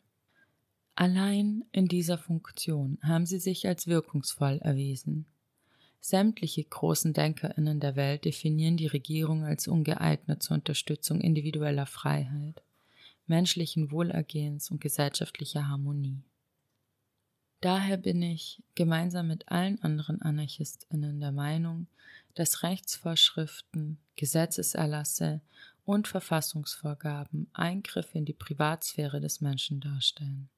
Allein 0.95 1.63
in 1.71 1.87
dieser 1.87 2.17
Funktion 2.17 2.97
haben 3.03 3.25
sie 3.25 3.39
sich 3.39 3.67
als 3.67 3.87
wirkungsvoll 3.87 4.59
erwiesen. 4.63 5.25
Sämtliche 5.99 6.63
großen 6.63 7.13
Denkerinnen 7.13 7.79
der 7.79 7.95
Welt 7.95 8.25
definieren 8.25 8.77
die 8.77 8.87
Regierung 8.87 9.43
als 9.43 9.67
ungeeignet 9.67 10.41
zur 10.41 10.55
Unterstützung 10.55 11.21
individueller 11.21 11.85
Freiheit, 11.85 12.61
menschlichen 13.25 13.91
Wohlergehens 13.91 14.71
und 14.71 14.79
gesellschaftlicher 14.79 15.67
Harmonie. 15.67 16.23
Daher 17.61 17.97
bin 17.97 18.21
ich 18.21 18.61
gemeinsam 18.75 19.27
mit 19.27 19.49
allen 19.49 19.81
anderen 19.81 20.21
Anarchistinnen 20.21 21.19
der 21.19 21.31
Meinung, 21.31 21.87
dass 22.35 22.61
Rechtsvorschriften, 22.61 23.97
Gesetzeserlasse 24.15 25.41
und 25.83 26.07
Verfassungsvorgaben 26.07 27.47
Eingriffe 27.53 28.17
in 28.17 28.25
die 28.25 28.33
Privatsphäre 28.33 29.19
des 29.19 29.41
Menschen 29.41 29.79
darstellen. 29.79 30.49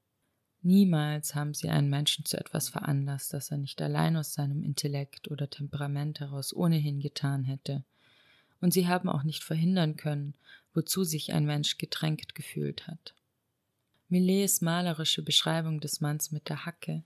Niemals 0.62 1.34
haben 1.34 1.54
sie 1.54 1.70
einen 1.70 1.88
Menschen 1.88 2.26
zu 2.26 2.36
etwas 2.36 2.68
veranlasst, 2.68 3.32
das 3.32 3.50
er 3.50 3.56
nicht 3.56 3.80
allein 3.80 4.16
aus 4.16 4.34
seinem 4.34 4.62
Intellekt 4.62 5.30
oder 5.30 5.48
Temperament 5.48 6.20
heraus 6.20 6.54
ohnehin 6.54 7.00
getan 7.00 7.44
hätte, 7.44 7.82
und 8.60 8.74
sie 8.74 8.86
haben 8.86 9.08
auch 9.08 9.22
nicht 9.22 9.42
verhindern 9.42 9.96
können, 9.96 10.34
wozu 10.74 11.04
sich 11.04 11.32
ein 11.32 11.46
Mensch 11.46 11.78
gedrängt 11.78 12.34
gefühlt 12.34 12.86
hat. 12.86 13.14
Millets 14.10 14.60
malerische 14.60 15.22
Beschreibung 15.22 15.80
des 15.80 16.00
Manns 16.00 16.30
mit 16.30 16.48
der 16.48 16.66
Hacke, 16.66 17.04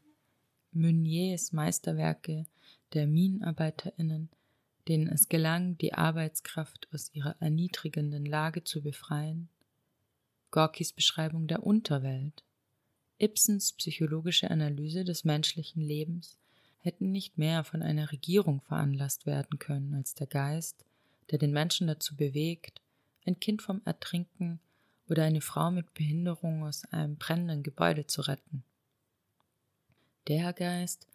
Meuniers 0.72 1.52
Meisterwerke 1.52 2.46
der 2.92 3.06
MinenarbeiterInnen 3.06 4.30
denen 4.88 5.08
es 5.08 5.28
gelang, 5.28 5.78
die 5.78 5.94
Arbeitskraft 5.94 6.88
aus 6.92 7.10
ihrer 7.14 7.36
erniedrigenden 7.40 8.26
Lage 8.26 8.64
zu 8.64 8.82
befreien, 8.82 9.48
Gorkis 10.50 10.92
Beschreibung 10.92 11.46
der 11.46 11.64
Unterwelt, 11.64 12.44
Ibsens 13.18 13.72
psychologische 13.72 14.50
Analyse 14.50 15.04
des 15.04 15.24
menschlichen 15.24 15.82
Lebens 15.82 16.36
hätten 16.80 17.12
nicht 17.12 17.38
mehr 17.38 17.64
von 17.64 17.82
einer 17.82 18.12
Regierung 18.12 18.60
veranlasst 18.60 19.24
werden 19.24 19.58
können 19.58 19.94
als 19.94 20.14
der 20.14 20.26
Geist, 20.26 20.84
der 21.30 21.38
den 21.38 21.52
Menschen 21.52 21.86
dazu 21.86 22.14
bewegt, 22.16 22.82
ein 23.24 23.40
Kind 23.40 23.62
vom 23.62 23.80
Ertrinken 23.84 24.60
oder 25.08 25.24
eine 25.24 25.40
Frau 25.40 25.70
mit 25.70 25.92
Behinderung 25.94 26.64
aus 26.64 26.84
einem 26.86 27.16
brennenden 27.16 27.62
Gebäude 27.62 28.06
zu 28.06 28.22
retten. 28.22 28.64
Der 30.28 30.52
Geist, 30.52 31.06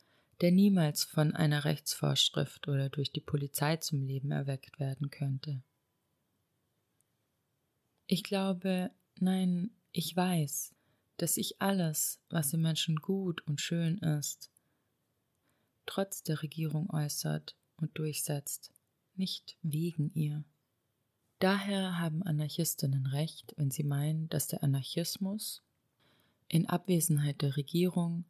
der 0.42 0.52
niemals 0.52 1.04
von 1.04 1.36
einer 1.36 1.66
Rechtsvorschrift 1.66 2.68
oder 2.68 2.90
durch 2.90 3.12
die 3.12 3.22
Polizei 3.22 3.78
zum 3.78 4.04
Leben 4.04 4.32
erweckt 4.32 4.80
werden 4.80 5.10
könnte. 5.10 5.62
Ich 8.06 8.24
glaube, 8.24 8.92
nein, 9.20 9.72
ich 9.92 10.16
weiß, 10.16 10.74
dass 11.18 11.38
ich 11.38 11.62
alles, 11.62 12.22
was 12.30 12.54
im 12.54 12.62
Menschen 12.62 12.96
gut 12.96 13.46
und 13.48 13.60
schön 13.60 13.98
ist, 13.98 14.52
trotz 15.86 16.24
der 16.24 16.42
Regierung 16.42 16.90
äußert 16.90 17.56
und 17.78 17.98
durchsetzt, 17.98 18.72
nicht 19.16 19.58
wegen 19.62 20.12
ihr. 20.14 20.44
Daher 21.40 22.00
haben 22.00 22.22
Anarchistinnen 22.24 23.06
recht, 23.08 23.54
wenn 23.56 23.72
sie 23.72 23.84
meinen, 23.84 24.28
dass 24.30 24.48
der 24.48 24.62
Anarchismus 24.62 25.62
in 26.50 26.68
Abwesenheit 26.68 27.42
der 27.42 27.56
Regierung 27.56 28.26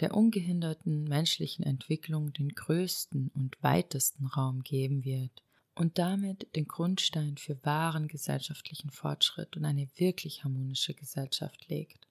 der 0.00 0.14
ungehinderten 0.14 1.04
menschlichen 1.04 1.64
Entwicklung 1.64 2.32
den 2.32 2.50
größten 2.50 3.30
und 3.34 3.62
weitesten 3.62 4.26
Raum 4.26 4.62
geben 4.62 5.04
wird 5.04 5.42
und 5.74 5.98
damit 5.98 6.54
den 6.56 6.66
Grundstein 6.66 7.36
für 7.36 7.62
wahren 7.64 8.08
gesellschaftlichen 8.08 8.90
Fortschritt 8.90 9.56
und 9.56 9.64
eine 9.64 9.88
wirklich 9.96 10.44
harmonische 10.44 10.94
Gesellschaft 10.94 11.68
legt. 11.68 12.06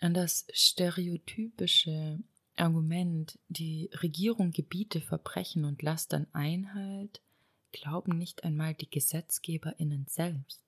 An 0.00 0.14
das 0.14 0.46
stereotypische 0.52 2.20
Argument, 2.56 3.38
die 3.48 3.90
Regierung 4.02 4.50
gebiete 4.50 5.00
Verbrechen 5.00 5.64
und 5.64 5.82
Lastern 5.82 6.26
Einhalt, 6.32 7.20
glauben 7.74 8.16
nicht 8.16 8.44
einmal 8.44 8.72
die 8.72 8.88
Gesetzgeberinnen 8.88 10.06
selbst. 10.08 10.62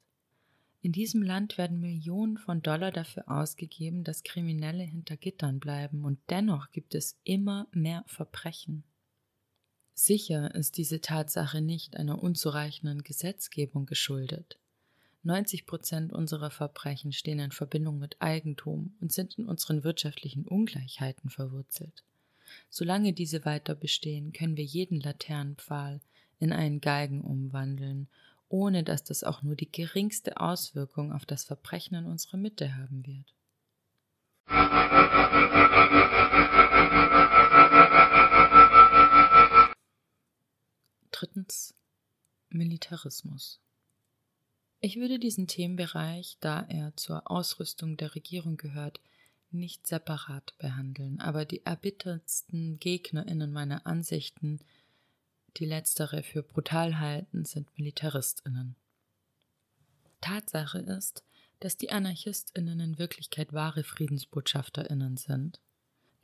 In 0.83 0.93
diesem 0.93 1.23
Land 1.23 1.57
werden 1.57 1.81
Millionen 1.81 2.37
von 2.37 2.63
Dollar 2.63 2.93
dafür 2.93 3.31
ausgegeben, 3.31 4.05
dass 4.05 4.23
Kriminelle 4.23 4.83
hinter 4.83 5.17
Gittern 5.17 5.59
bleiben, 5.59 6.05
und 6.05 6.19
dennoch 6.31 6.71
gibt 6.73 6.95
es 6.95 7.17
immer 7.25 7.69
mehr 7.73 8.05
Verbrechen. 8.07 8.85
Sicher 9.95 10.55
ist 10.55 10.77
diese 10.77 11.01
Tatsache 11.01 11.61
nicht 11.61 11.97
einer 11.97 12.23
unzureichenden 12.23 13.03
Gesetzgebung 13.03 13.87
geschuldet. 13.87 14.59
90 15.23 15.67
Prozent 15.67 16.13
unserer 16.13 16.51
Verbrechen 16.51 17.13
stehen 17.13 17.39
in 17.39 17.51
Verbindung 17.51 17.99
mit 17.99 18.21
Eigentum 18.21 18.95
und 19.01 19.13
sind 19.13 19.39
in 19.39 19.47
unseren 19.47 19.83
wirtschaftlichen 19.85 20.47
Ungleichheiten 20.47 21.31
verwurzelt. 21.31 22.05
Solange 22.71 23.13
diese 23.13 23.45
weiter 23.45 23.75
bestehen, 23.75 24.33
können 24.33 24.57
wir 24.57 24.65
jeden 24.65 25.01
Laternenpfahl 25.01 26.01
in 26.38 26.52
einen 26.52 26.81
Geigen 26.81 27.23
umwandeln, 27.23 28.09
ohne 28.49 28.85
dass 28.85 29.05
das 29.05 29.25
auch 29.25 29.43
nur 29.43 29.57
die 29.57 29.71
geringste 29.71 30.40
Auswirkung 30.40 31.12
auf 31.12 31.26
das 31.26 31.45
Verbrechen 31.45 31.97
in 31.97 32.07
unserer 32.07 32.37
Mitte 32.37 32.76
haben 32.76 33.05
wird. 33.07 33.35
Drittens 41.11 41.75
Militarismus. 42.50 43.61
Ich 44.81 44.97
würde 44.97 45.19
diesen 45.19 45.49
Themenbereich, 45.49 46.37
da 46.40 46.64
er 46.69 46.95
zur 46.97 47.31
Ausrüstung 47.31 47.97
der 47.97 48.14
Regierung 48.14 48.57
gehört, 48.57 49.00
nicht 49.50 49.87
separat 49.87 50.55
behandeln, 50.59 51.21
aber 51.21 51.45
die 51.45 51.64
erbittertsten 51.64 52.78
Gegnerinnen 52.78 53.52
meiner 53.52 53.87
Ansichten, 53.87 54.61
die 55.57 55.67
letztere 55.67 56.23
für 56.23 56.43
brutal 56.43 56.99
halten, 56.99 57.45
sind 57.45 57.69
Militaristinnen. 57.77 58.77
Tatsache 60.21 60.79
ist, 60.79 61.25
dass 61.61 61.77
die 61.77 61.91
Anarchistinnen 61.91 62.81
in 62.81 62.99
Wirklichkeit 62.99 63.53
wahre 63.53 63.85
Friedensbotschafterinnen 63.85 65.17
sind 65.17 65.61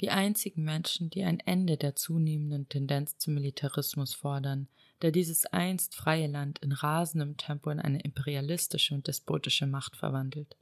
die 0.02 0.10
einzigen 0.10 0.64
Menschen, 0.64 1.10
die 1.10 1.22
ein 1.22 1.38
Ende 1.38 1.76
der 1.76 1.94
zunehmenden 1.94 2.68
Tendenz 2.68 3.18
zum 3.18 3.34
Militarismus 3.34 4.14
fordern, 4.14 4.66
der 5.00 5.12
dieses 5.12 5.46
einst 5.46 5.94
freie 5.94 6.26
Land 6.26 6.58
in 6.58 6.72
rasendem 6.72 7.36
Tempo 7.36 7.70
in 7.70 7.78
eine 7.78 8.00
imperialistische 8.00 8.94
und 8.94 9.06
despotische 9.06 9.66
Macht 9.66 9.96
verwandelt. 9.96 10.56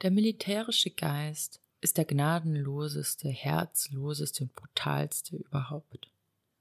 Der 0.00 0.10
militärische 0.10 0.90
Geist 0.90 1.60
ist 1.82 1.98
der 1.98 2.06
gnadenloseste, 2.06 3.28
herzloseste 3.28 4.44
und 4.44 4.54
brutalste 4.54 5.36
überhaupt. 5.36 6.08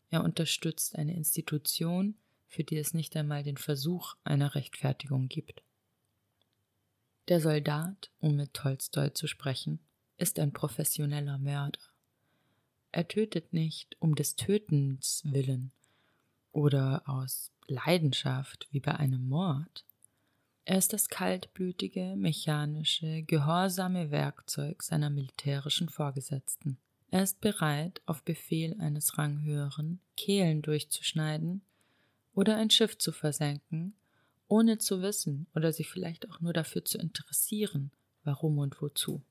Er 0.09 0.23
unterstützt 0.23 0.95
eine 0.95 1.15
Institution, 1.15 2.15
für 2.47 2.63
die 2.63 2.77
es 2.77 2.93
nicht 2.93 3.15
einmal 3.15 3.43
den 3.43 3.57
Versuch 3.57 4.15
einer 4.23 4.55
Rechtfertigung 4.55 5.27
gibt. 5.27 5.63
Der 7.27 7.41
Soldat, 7.41 8.11
um 8.19 8.35
mit 8.35 8.53
Tolstoi 8.53 9.09
zu 9.09 9.27
sprechen, 9.27 9.79
ist 10.17 10.39
ein 10.39 10.53
professioneller 10.53 11.37
Mörder. 11.37 11.79
Er 12.91 13.07
tötet 13.07 13.51
nicht 13.51 13.97
um 13.99 14.15
des 14.15 14.35
Tötens 14.35 15.21
willen 15.25 15.71
oder 16.51 17.03
aus 17.05 17.51
Leidenschaft 17.67 18.67
wie 18.71 18.79
bei 18.79 18.95
einem 18.95 19.27
Mord. 19.27 19.85
Er 20.63 20.77
ist 20.77 20.93
das 20.93 21.09
kaltblütige, 21.09 22.15
mechanische, 22.15 23.23
gehorsame 23.23 24.11
Werkzeug 24.11 24.81
seiner 24.81 25.09
militärischen 25.09 25.89
Vorgesetzten. 25.89 26.77
Er 27.11 27.23
ist 27.23 27.39
bereit, 27.41 28.01
auf 28.05 28.23
Befehl 28.23 28.75
eines 28.79 29.17
Ranghöheren 29.17 29.99
Kehlen 30.17 30.61
durchzuschneiden 30.61 31.61
oder 32.33 32.57
ein 32.57 32.69
Schiff 32.69 32.97
zu 32.97 33.11
versenken, 33.11 33.95
ohne 34.47 34.77
zu 34.77 35.01
wissen 35.01 35.47
oder 35.55 35.71
sich 35.71 35.89
vielleicht 35.89 36.29
auch 36.29 36.41
nur 36.41 36.53
dafür 36.53 36.83
zu 36.83 36.97
interessieren, 36.97 37.91
warum 38.23 38.57
und 38.57 38.81
wozu. 38.81 39.21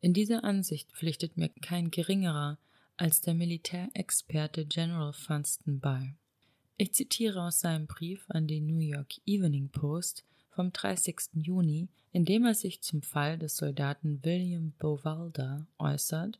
In 0.00 0.14
dieser 0.14 0.44
Ansicht 0.44 0.92
pflichtet 0.92 1.36
mir 1.36 1.48
kein 1.48 1.90
geringerer 1.90 2.58
als 2.96 3.20
der 3.20 3.34
Militärexperte 3.34 4.64
General 4.64 5.12
Funston 5.12 5.80
bei. 5.80 6.14
Ich 6.76 6.94
zitiere 6.94 7.42
aus 7.42 7.60
seinem 7.60 7.86
Brief 7.86 8.24
an 8.28 8.46
die 8.46 8.60
New 8.60 8.78
York 8.78 9.14
Evening 9.26 9.68
Post 9.68 10.24
vom 10.58 10.72
30. 10.72 11.16
Juni, 11.34 11.86
in 12.10 12.24
dem 12.24 12.44
er 12.44 12.54
sich 12.54 12.80
zum 12.80 13.00
Fall 13.00 13.38
des 13.38 13.56
Soldaten 13.56 14.18
William 14.24 14.72
Bovalda 14.80 15.64
äußert, 15.78 16.36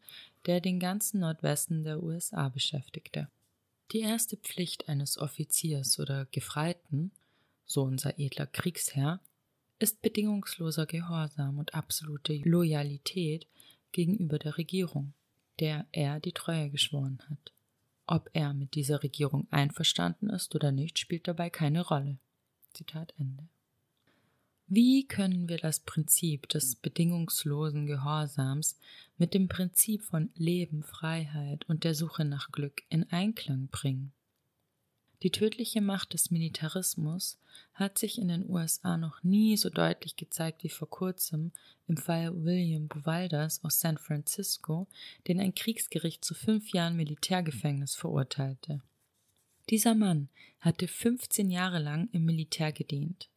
der 0.46 0.60
den 0.60 0.80
ganzen 0.80 1.20
Nordwesten 1.20 1.84
der 1.84 2.02
USA 2.02 2.48
beschäftigte. 2.48 3.28
Die 3.92 4.00
erste 4.00 4.36
Pflicht 4.36 4.88
eines 4.88 5.18
Offiziers 5.18 6.00
oder 6.00 6.26
Gefreiten, 6.32 7.12
so 7.64 7.84
unser 7.84 8.18
edler 8.18 8.48
Kriegsherr, 8.48 9.20
ist 9.78 10.02
bedingungsloser 10.02 10.86
Gehorsam 10.86 11.60
und 11.60 11.74
absolute 11.74 12.34
Loyalität 12.38 13.46
gegenüber 13.92 14.40
der 14.40 14.58
Regierung, 14.58 15.12
der 15.60 15.86
er 15.92 16.18
die 16.18 16.32
Treue 16.32 16.70
geschworen 16.70 17.20
hat. 17.30 17.52
Ob 18.08 18.30
er 18.32 18.52
mit 18.52 18.74
dieser 18.74 19.04
Regierung 19.04 19.46
einverstanden 19.52 20.28
ist 20.28 20.56
oder 20.56 20.72
nicht, 20.72 20.98
spielt 20.98 21.28
dabei 21.28 21.50
keine 21.50 21.86
Rolle. 21.86 22.18
Zitat 22.72 23.14
Ende. 23.16 23.46
Wie 24.70 25.08
können 25.08 25.48
wir 25.48 25.56
das 25.56 25.80
Prinzip 25.80 26.46
des 26.50 26.76
bedingungslosen 26.76 27.86
Gehorsams 27.86 28.78
mit 29.16 29.32
dem 29.32 29.48
Prinzip 29.48 30.02
von 30.02 30.28
Leben, 30.34 30.82
Freiheit 30.82 31.66
und 31.70 31.84
der 31.84 31.94
Suche 31.94 32.26
nach 32.26 32.52
Glück 32.52 32.82
in 32.90 33.10
Einklang 33.10 33.68
bringen? 33.68 34.12
Die 35.22 35.30
tödliche 35.30 35.80
Macht 35.80 36.12
des 36.12 36.30
Militarismus 36.30 37.38
hat 37.72 37.96
sich 37.96 38.18
in 38.18 38.28
den 38.28 38.46
USA 38.46 38.98
noch 38.98 39.22
nie 39.22 39.56
so 39.56 39.70
deutlich 39.70 40.16
gezeigt 40.16 40.62
wie 40.62 40.68
vor 40.68 40.90
kurzem 40.90 41.50
im 41.86 41.96
Fall 41.96 42.44
William 42.44 42.88
Buvaldas 42.88 43.64
aus 43.64 43.80
San 43.80 43.96
Francisco, 43.96 44.86
den 45.28 45.40
ein 45.40 45.54
Kriegsgericht 45.54 46.22
zu 46.22 46.34
fünf 46.34 46.74
Jahren 46.74 46.94
Militärgefängnis 46.94 47.94
verurteilte. 47.94 48.82
Dieser 49.70 49.94
Mann 49.94 50.28
hatte 50.60 50.88
15 50.88 51.50
Jahre 51.50 51.78
lang 51.78 52.10
im 52.12 52.26
Militär 52.26 52.70
gedient. 52.72 53.30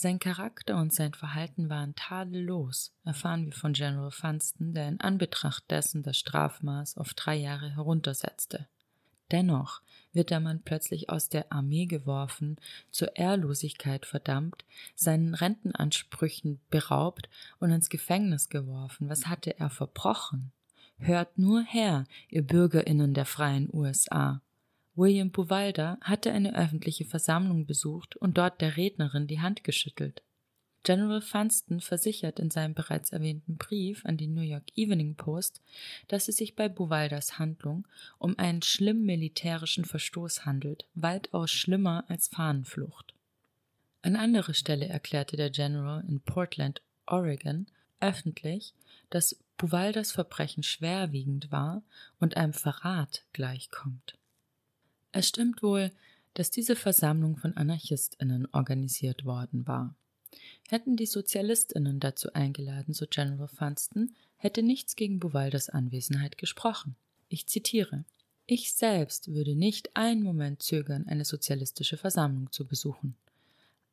Sein 0.00 0.20
Charakter 0.20 0.76
und 0.76 0.92
sein 0.94 1.12
Verhalten 1.12 1.70
waren 1.70 1.96
tadellos, 1.96 2.94
erfahren 3.04 3.46
wir 3.46 3.52
von 3.52 3.72
General 3.72 4.12
Funston, 4.12 4.72
der 4.72 4.86
in 4.86 5.00
Anbetracht 5.00 5.68
dessen 5.72 6.04
das 6.04 6.16
Strafmaß 6.18 6.98
auf 6.98 7.14
drei 7.14 7.34
Jahre 7.34 7.74
heruntersetzte. 7.74 8.68
Dennoch 9.32 9.82
wird 10.12 10.30
der 10.30 10.38
Mann 10.38 10.62
plötzlich 10.62 11.10
aus 11.10 11.30
der 11.30 11.50
Armee 11.50 11.86
geworfen, 11.86 12.58
zur 12.92 13.16
Ehrlosigkeit 13.16 14.06
verdammt, 14.06 14.64
seinen 14.94 15.34
Rentenansprüchen 15.34 16.60
beraubt 16.70 17.28
und 17.58 17.72
ins 17.72 17.88
Gefängnis 17.88 18.50
geworfen. 18.50 19.08
Was 19.08 19.26
hatte 19.26 19.58
er 19.58 19.68
verbrochen? 19.68 20.52
Hört 20.98 21.38
nur 21.38 21.62
her, 21.62 22.04
ihr 22.28 22.42
Bürgerinnen 22.42 23.14
der 23.14 23.26
freien 23.26 23.68
USA. 23.72 24.42
William 24.98 25.30
Buwalda 25.30 25.96
hatte 26.00 26.32
eine 26.32 26.56
öffentliche 26.56 27.04
Versammlung 27.04 27.66
besucht 27.66 28.16
und 28.16 28.36
dort 28.36 28.60
der 28.60 28.76
Rednerin 28.76 29.28
die 29.28 29.40
Hand 29.40 29.62
geschüttelt. 29.62 30.22
General 30.82 31.20
Funston 31.20 31.80
versichert 31.80 32.40
in 32.40 32.50
seinem 32.50 32.74
bereits 32.74 33.12
erwähnten 33.12 33.58
Brief 33.58 34.04
an 34.04 34.16
die 34.16 34.26
New 34.26 34.42
York 34.42 34.64
Evening 34.74 35.14
Post, 35.14 35.62
dass 36.08 36.26
es 36.26 36.38
sich 36.38 36.56
bei 36.56 36.68
Buwaldas 36.68 37.38
Handlung 37.38 37.86
um 38.18 38.36
einen 38.40 38.62
schlimmen 38.62 39.06
militärischen 39.06 39.84
Verstoß 39.84 40.44
handelt, 40.44 40.84
weitaus 40.96 41.52
schlimmer 41.52 42.04
als 42.08 42.26
Fahnenflucht. 42.26 43.14
An 44.02 44.16
anderer 44.16 44.54
Stelle 44.54 44.88
erklärte 44.88 45.36
der 45.36 45.50
General 45.50 46.02
in 46.08 46.20
Portland, 46.20 46.82
Oregon, 47.06 47.68
öffentlich, 48.00 48.74
dass 49.10 49.38
Buwaldas 49.58 50.10
Verbrechen 50.10 50.64
schwerwiegend 50.64 51.52
war 51.52 51.82
und 52.18 52.36
einem 52.36 52.52
Verrat 52.52 53.22
gleichkommt. 53.32 54.17
Es 55.12 55.28
stimmt 55.28 55.62
wohl, 55.62 55.92
dass 56.34 56.50
diese 56.50 56.76
Versammlung 56.76 57.36
von 57.36 57.56
Anarchistinnen 57.56 58.46
organisiert 58.52 59.24
worden 59.24 59.66
war. 59.66 59.94
Hätten 60.68 60.96
die 60.96 61.06
Sozialistinnen 61.06 62.00
dazu 62.00 62.32
eingeladen, 62.32 62.94
so 62.94 63.06
General 63.08 63.48
Funston, 63.48 64.14
hätte 64.36 64.62
nichts 64.62 64.96
gegen 64.96 65.18
Buwaldas 65.18 65.68
Anwesenheit 65.68 66.38
gesprochen. 66.38 66.94
Ich 67.28 67.46
zitiere 67.46 68.04
Ich 68.46 68.72
selbst 68.72 69.28
würde 69.32 69.54
nicht 69.56 69.96
einen 69.96 70.22
Moment 70.22 70.62
zögern, 70.62 71.06
eine 71.06 71.24
sozialistische 71.24 71.96
Versammlung 71.96 72.52
zu 72.52 72.66
besuchen. 72.66 73.16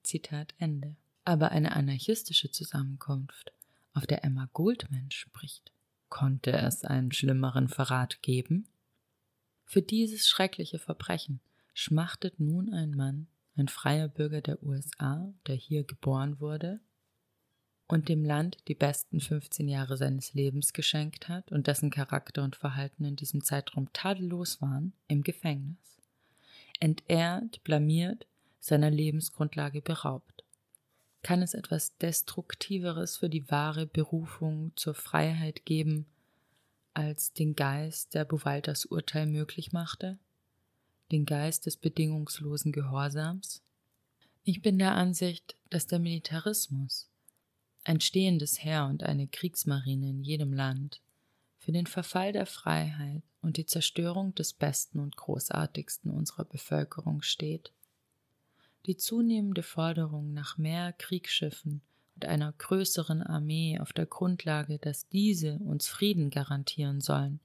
Zitat 0.04 0.54
Ende. 0.58 0.96
Aber 1.24 1.52
eine 1.52 1.76
anarchistische 1.76 2.52
Zusammenkunft, 2.52 3.52
auf 3.94 4.06
der 4.06 4.24
Emma 4.24 4.48
Goldman 4.54 5.10
spricht, 5.10 5.72
konnte 6.10 6.52
es 6.52 6.84
einen 6.84 7.12
schlimmeren 7.12 7.68
Verrat 7.68 8.22
geben? 8.22 8.68
Für 9.66 9.82
dieses 9.82 10.28
schreckliche 10.28 10.80
Verbrechen 10.80 11.42
schmachtet 11.74 12.40
nun 12.40 12.74
ein 12.74 12.92
Mann, 12.92 13.28
ein 13.56 13.68
freier 13.68 14.08
Bürger 14.08 14.42
der 14.42 14.62
USA, 14.64 15.34
der 15.48 15.56
hier 15.56 15.84
geboren 15.84 16.40
wurde 16.40 16.80
und 17.88 18.10
dem 18.10 18.24
Land 18.24 18.58
die 18.68 18.76
besten 18.76 19.20
15 19.20 19.68
Jahre 19.68 19.98
seines 19.98 20.34
Lebens 20.34 20.74
geschenkt 20.74 21.30
hat 21.30 21.52
und 21.52 21.68
dessen 21.68 21.92
Charakter 21.92 22.44
und 22.44 22.56
Verhalten 22.56 23.06
in 23.06 23.16
diesem 23.16 23.44
Zeitraum 23.44 23.92
tadellos 23.94 24.62
waren, 24.62 24.94
im 25.08 25.24
Gefängnis. 25.24 25.98
Entehrt, 26.80 27.64
blamiert, 27.64 28.28
seiner 28.60 28.90
Lebensgrundlage 28.90 29.82
beraubt. 29.82 30.44
Kann 31.22 31.42
es 31.42 31.54
etwas 31.54 31.98
Destruktiveres 31.98 33.18
für 33.18 33.30
die 33.30 33.50
wahre 33.50 33.86
Berufung 33.86 34.72
zur 34.76 34.94
Freiheit 34.94 35.66
geben, 35.66 36.06
als 36.96 37.34
den 37.34 37.56
Geist, 37.56 38.14
der 38.14 38.26
Buwalters 38.26 38.86
Urteil 38.86 39.26
möglich 39.26 39.72
machte? 39.74 40.18
Den 41.12 41.26
Geist 41.26 41.66
des 41.66 41.78
bedingungslosen 41.78 42.72
Gehorsams? 42.72 43.62
Ich 44.44 44.62
bin 44.62 44.80
der 44.80 44.96
Ansicht, 44.96 45.56
dass 45.70 45.88
der 45.88 46.00
Militarismus, 46.00 47.10
ein 47.84 48.00
stehendes 48.00 48.64
Heer 48.64 48.86
und 48.86 49.04
eine 49.04 49.28
Kriegsmarine 49.28 50.10
in 50.10 50.24
jedem 50.24 50.54
Land, 50.54 51.02
für 51.58 51.72
den 51.72 51.86
Verfall 51.86 52.32
der 52.32 52.46
Freiheit 52.46 53.24
und 53.42 53.58
die 53.58 53.66
Zerstörung 53.66 54.34
des 54.36 54.54
Besten 54.54 55.00
und 55.00 55.18
Großartigsten 55.18 56.12
unserer 56.12 56.46
Bevölkerung 56.46 57.22
steht. 57.22 57.74
Die 58.86 58.98
zunehmende 58.98 59.64
Forderung 59.64 60.34
nach 60.34 60.58
mehr 60.58 60.94
Kriegsschiffen 60.94 61.82
und 62.16 62.26
einer 62.26 62.54
größeren 62.58 63.22
Armee 63.22 63.80
auf 63.80 63.94
der 63.94 64.06
Grundlage, 64.06 64.80
dass 64.80 65.08
diese 65.10 65.60
uns 65.60 65.88
Frieden 65.88 66.30
garantieren 66.30 67.02
sollen, 67.02 67.40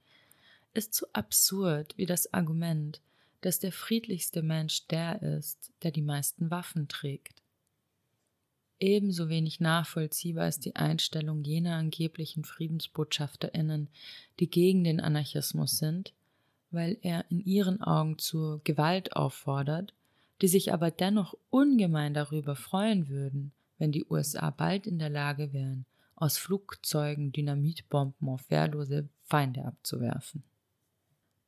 ist 0.73 0.93
so 0.93 1.05
absurd 1.13 1.93
wie 1.97 2.05
das 2.05 2.33
Argument, 2.33 3.01
dass 3.41 3.59
der 3.59 3.71
friedlichste 3.71 4.41
Mensch 4.41 4.87
der 4.87 5.21
ist, 5.21 5.71
der 5.83 5.91
die 5.91 6.01
meisten 6.01 6.51
Waffen 6.51 6.87
trägt. 6.87 7.41
Ebenso 8.79 9.29
wenig 9.29 9.59
nachvollziehbar 9.59 10.47
ist 10.47 10.65
die 10.65 10.75
Einstellung 10.75 11.43
jener 11.43 11.75
angeblichen 11.75 12.43
Friedensbotschafterinnen, 12.43 13.89
die 14.39 14.49
gegen 14.49 14.83
den 14.83 14.99
Anarchismus 14.99 15.77
sind, 15.77 16.13
weil 16.71 16.97
er 17.01 17.29
in 17.29 17.41
ihren 17.41 17.81
Augen 17.81 18.17
zur 18.17 18.61
Gewalt 18.63 19.15
auffordert 19.15 19.93
die 20.41 20.47
sich 20.47 20.73
aber 20.73 20.91
dennoch 20.91 21.35
ungemein 21.49 22.13
darüber 22.13 22.55
freuen 22.55 23.07
würden, 23.09 23.51
wenn 23.81 23.91
die 23.91 24.05
USA 24.05 24.51
bald 24.51 24.85
in 24.85 24.99
der 24.99 25.09
Lage 25.09 25.53
wären, 25.53 25.87
aus 26.13 26.37
Flugzeugen 26.37 27.31
Dynamitbomben 27.31 28.29
auf 28.29 28.47
wehrlose 28.51 29.09
Feinde 29.23 29.65
abzuwerfen. 29.65 30.43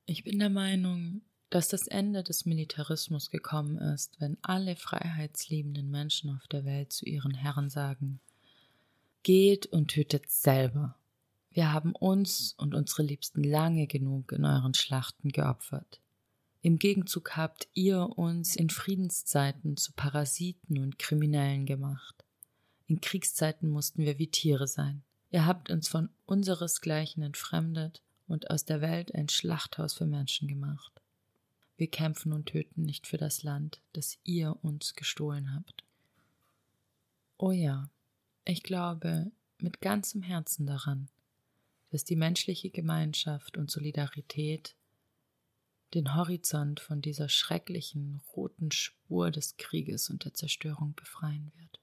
Ich 0.07 0.23
bin 0.23 0.39
der 0.39 0.49
Meinung, 0.49 1.21
dass 1.51 1.67
das 1.67 1.85
Ende 1.85 2.23
des 2.23 2.47
Militarismus 2.47 3.29
gekommen 3.29 3.77
ist, 3.77 4.19
wenn 4.19 4.39
alle 4.41 4.75
freiheitsliebenden 4.75 5.91
Menschen 5.91 6.31
auf 6.35 6.47
der 6.47 6.65
Welt 6.65 6.91
zu 6.91 7.05
ihren 7.05 7.35
Herren 7.35 7.69
sagen 7.69 8.19
Geht 9.21 9.67
und 9.67 9.89
tötet 9.89 10.31
selber. 10.31 10.95
Wir 11.51 11.71
haben 11.71 11.93
uns 11.93 12.55
und 12.57 12.73
unsere 12.73 13.03
Liebsten 13.03 13.43
lange 13.43 13.85
genug 13.85 14.31
in 14.31 14.43
euren 14.43 14.73
Schlachten 14.73 15.29
geopfert. 15.29 16.01
Im 16.65 16.79
Gegenzug 16.79 17.35
habt 17.35 17.67
ihr 17.73 18.17
uns 18.17 18.55
in 18.55 18.69
Friedenszeiten 18.69 19.75
zu 19.75 19.91
Parasiten 19.91 20.79
und 20.79 20.97
Kriminellen 20.97 21.65
gemacht. 21.65 22.23
In 22.87 23.01
Kriegszeiten 23.01 23.69
mussten 23.69 24.03
wir 24.05 24.17
wie 24.17 24.31
Tiere 24.31 24.65
sein. 24.65 25.03
Ihr 25.29 25.45
habt 25.45 25.69
uns 25.69 25.89
von 25.89 26.07
unseresgleichen 26.25 27.21
entfremdet 27.21 28.01
und 28.27 28.49
aus 28.49 28.63
der 28.63 28.79
Welt 28.79 29.13
ein 29.13 29.27
Schlachthaus 29.27 29.93
für 29.93 30.05
Menschen 30.05 30.47
gemacht. 30.47 31.01
Wir 31.75 31.87
kämpfen 31.89 32.31
und 32.31 32.45
töten 32.45 32.83
nicht 32.83 33.07
für 33.07 33.17
das 33.17 33.43
Land, 33.43 33.81
das 33.91 34.17
ihr 34.23 34.57
uns 34.61 34.95
gestohlen 34.95 35.53
habt. 35.53 35.83
Oh 37.37 37.51
ja, 37.51 37.89
ich 38.45 38.63
glaube 38.63 39.33
mit 39.57 39.81
ganzem 39.81 40.21
Herzen 40.21 40.65
daran, 40.65 41.09
dass 41.89 42.05
die 42.05 42.15
menschliche 42.15 42.69
Gemeinschaft 42.69 43.57
und 43.57 43.69
Solidarität 43.69 44.77
den 45.93 46.15
Horizont 46.15 46.79
von 46.79 47.01
dieser 47.01 47.29
schrecklichen 47.29 48.21
roten 48.35 48.71
Spur 48.71 49.31
des 49.31 49.57
Krieges 49.57 50.09
und 50.09 50.25
der 50.25 50.33
Zerstörung 50.33 50.93
befreien 50.95 51.51
wird. 51.57 51.79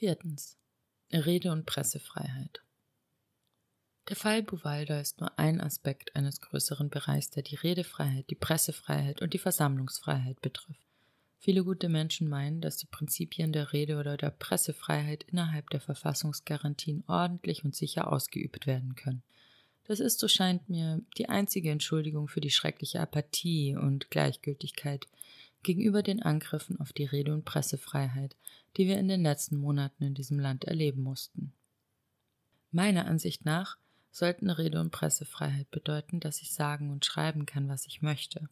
Viertens. 0.00 0.56
Rede- 1.12 1.52
und 1.52 1.66
Pressefreiheit. 1.66 2.62
Der 4.08 4.16
Fall 4.16 4.42
Buwalda 4.42 4.98
ist 4.98 5.20
nur 5.20 5.38
ein 5.38 5.60
Aspekt 5.60 6.16
eines 6.16 6.40
größeren 6.40 6.88
Bereichs, 6.88 7.28
der 7.28 7.42
die 7.42 7.56
Redefreiheit, 7.56 8.30
die 8.30 8.34
Pressefreiheit 8.34 9.20
und 9.20 9.34
die 9.34 9.38
Versammlungsfreiheit 9.38 10.40
betrifft. 10.40 10.86
Viele 11.38 11.64
gute 11.64 11.90
Menschen 11.90 12.30
meinen, 12.30 12.62
dass 12.62 12.78
die 12.78 12.86
Prinzipien 12.86 13.52
der 13.52 13.74
Rede- 13.74 13.98
oder 13.98 14.16
der 14.16 14.30
Pressefreiheit 14.30 15.24
innerhalb 15.24 15.68
der 15.68 15.82
Verfassungsgarantien 15.82 17.04
ordentlich 17.06 17.62
und 17.66 17.76
sicher 17.76 18.10
ausgeübt 18.10 18.66
werden 18.66 18.94
können. 18.94 19.22
Das 19.84 20.00
ist, 20.00 20.18
so 20.18 20.28
scheint 20.28 20.70
mir, 20.70 21.02
die 21.18 21.28
einzige 21.28 21.70
Entschuldigung 21.70 22.26
für 22.26 22.40
die 22.40 22.48
schreckliche 22.48 23.00
Apathie 23.00 23.76
und 23.76 24.10
Gleichgültigkeit, 24.10 25.06
gegenüber 25.62 26.02
den 26.02 26.22
Angriffen 26.22 26.78
auf 26.80 26.92
die 26.92 27.04
Rede- 27.04 27.32
und 27.32 27.44
Pressefreiheit, 27.44 28.36
die 28.76 28.86
wir 28.86 28.98
in 28.98 29.08
den 29.08 29.22
letzten 29.22 29.56
Monaten 29.56 30.04
in 30.04 30.14
diesem 30.14 30.38
Land 30.38 30.64
erleben 30.64 31.02
mussten. 31.02 31.52
Meiner 32.70 33.06
Ansicht 33.06 33.44
nach 33.44 33.78
sollten 34.12 34.50
Rede- 34.50 34.80
und 34.80 34.90
Pressefreiheit 34.90 35.70
bedeuten, 35.70 36.20
dass 36.20 36.40
ich 36.40 36.52
sagen 36.52 36.90
und 36.90 37.04
schreiben 37.04 37.46
kann, 37.46 37.68
was 37.68 37.86
ich 37.86 38.02
möchte. 38.02 38.48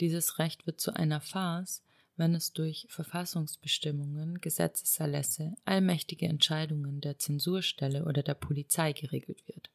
Dieses 0.00 0.38
Recht 0.38 0.66
wird 0.66 0.80
zu 0.80 0.94
einer 0.94 1.20
Farce, 1.20 1.82
wenn 2.16 2.34
es 2.34 2.52
durch 2.52 2.86
Verfassungsbestimmungen, 2.90 4.40
Gesetzeserlässe, 4.40 5.54
allmächtige 5.64 6.26
Entscheidungen 6.26 7.00
der 7.00 7.18
Zensurstelle 7.18 8.04
oder 8.04 8.22
der 8.22 8.34
Polizei 8.34 8.92
geregelt 8.92 9.46
wird. 9.46 9.70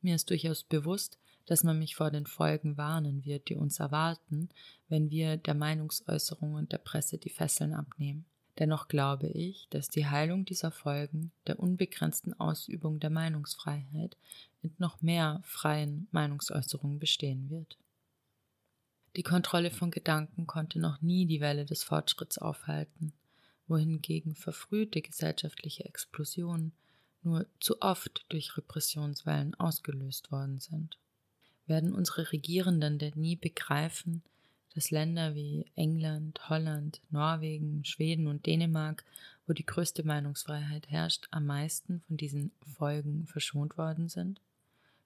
Mir 0.00 0.14
ist 0.14 0.30
durchaus 0.30 0.64
bewusst, 0.64 1.18
dass 1.48 1.64
man 1.64 1.78
mich 1.78 1.96
vor 1.96 2.10
den 2.10 2.26
Folgen 2.26 2.76
warnen 2.76 3.24
wird, 3.24 3.48
die 3.48 3.56
uns 3.56 3.80
erwarten, 3.80 4.50
wenn 4.90 5.10
wir 5.10 5.38
der 5.38 5.54
Meinungsäußerung 5.54 6.52
und 6.52 6.72
der 6.72 6.78
Presse 6.78 7.16
die 7.16 7.30
Fesseln 7.30 7.72
abnehmen. 7.72 8.26
Dennoch 8.58 8.86
glaube 8.86 9.28
ich, 9.28 9.66
dass 9.70 9.88
die 9.88 10.06
Heilung 10.06 10.44
dieser 10.44 10.70
Folgen 10.70 11.32
der 11.46 11.58
unbegrenzten 11.58 12.38
Ausübung 12.38 13.00
der 13.00 13.08
Meinungsfreiheit 13.08 14.18
in 14.60 14.74
noch 14.76 15.00
mehr 15.00 15.40
freien 15.42 16.06
Meinungsäußerungen 16.10 16.98
bestehen 16.98 17.48
wird. 17.48 17.78
Die 19.16 19.22
Kontrolle 19.22 19.70
von 19.70 19.90
Gedanken 19.90 20.46
konnte 20.46 20.78
noch 20.78 21.00
nie 21.00 21.24
die 21.24 21.40
Welle 21.40 21.64
des 21.64 21.82
Fortschritts 21.82 22.36
aufhalten. 22.36 23.14
wohingegen 23.68 24.34
verfrühte 24.34 25.02
gesellschaftliche 25.02 25.84
Explosionen 25.84 26.72
nur 27.22 27.46
zu 27.60 27.82
oft 27.82 28.24
durch 28.30 28.56
Repressionswellen 28.56 29.54
ausgelöst 29.56 30.30
worden 30.30 30.58
sind. 30.58 30.98
Werden 31.68 31.94
unsere 31.94 32.32
Regierenden 32.32 32.98
denn 32.98 33.12
nie 33.14 33.36
begreifen, 33.36 34.22
dass 34.74 34.90
Länder 34.90 35.34
wie 35.34 35.66
England, 35.76 36.48
Holland, 36.48 37.00
Norwegen, 37.10 37.84
Schweden 37.84 38.26
und 38.26 38.46
Dänemark, 38.46 39.04
wo 39.46 39.52
die 39.52 39.66
größte 39.66 40.02
Meinungsfreiheit 40.02 40.90
herrscht, 40.90 41.28
am 41.30 41.46
meisten 41.46 42.00
von 42.06 42.16
diesen 42.16 42.50
Folgen 42.76 43.26
verschont 43.26 43.78
worden 43.78 44.08
sind? 44.08 44.40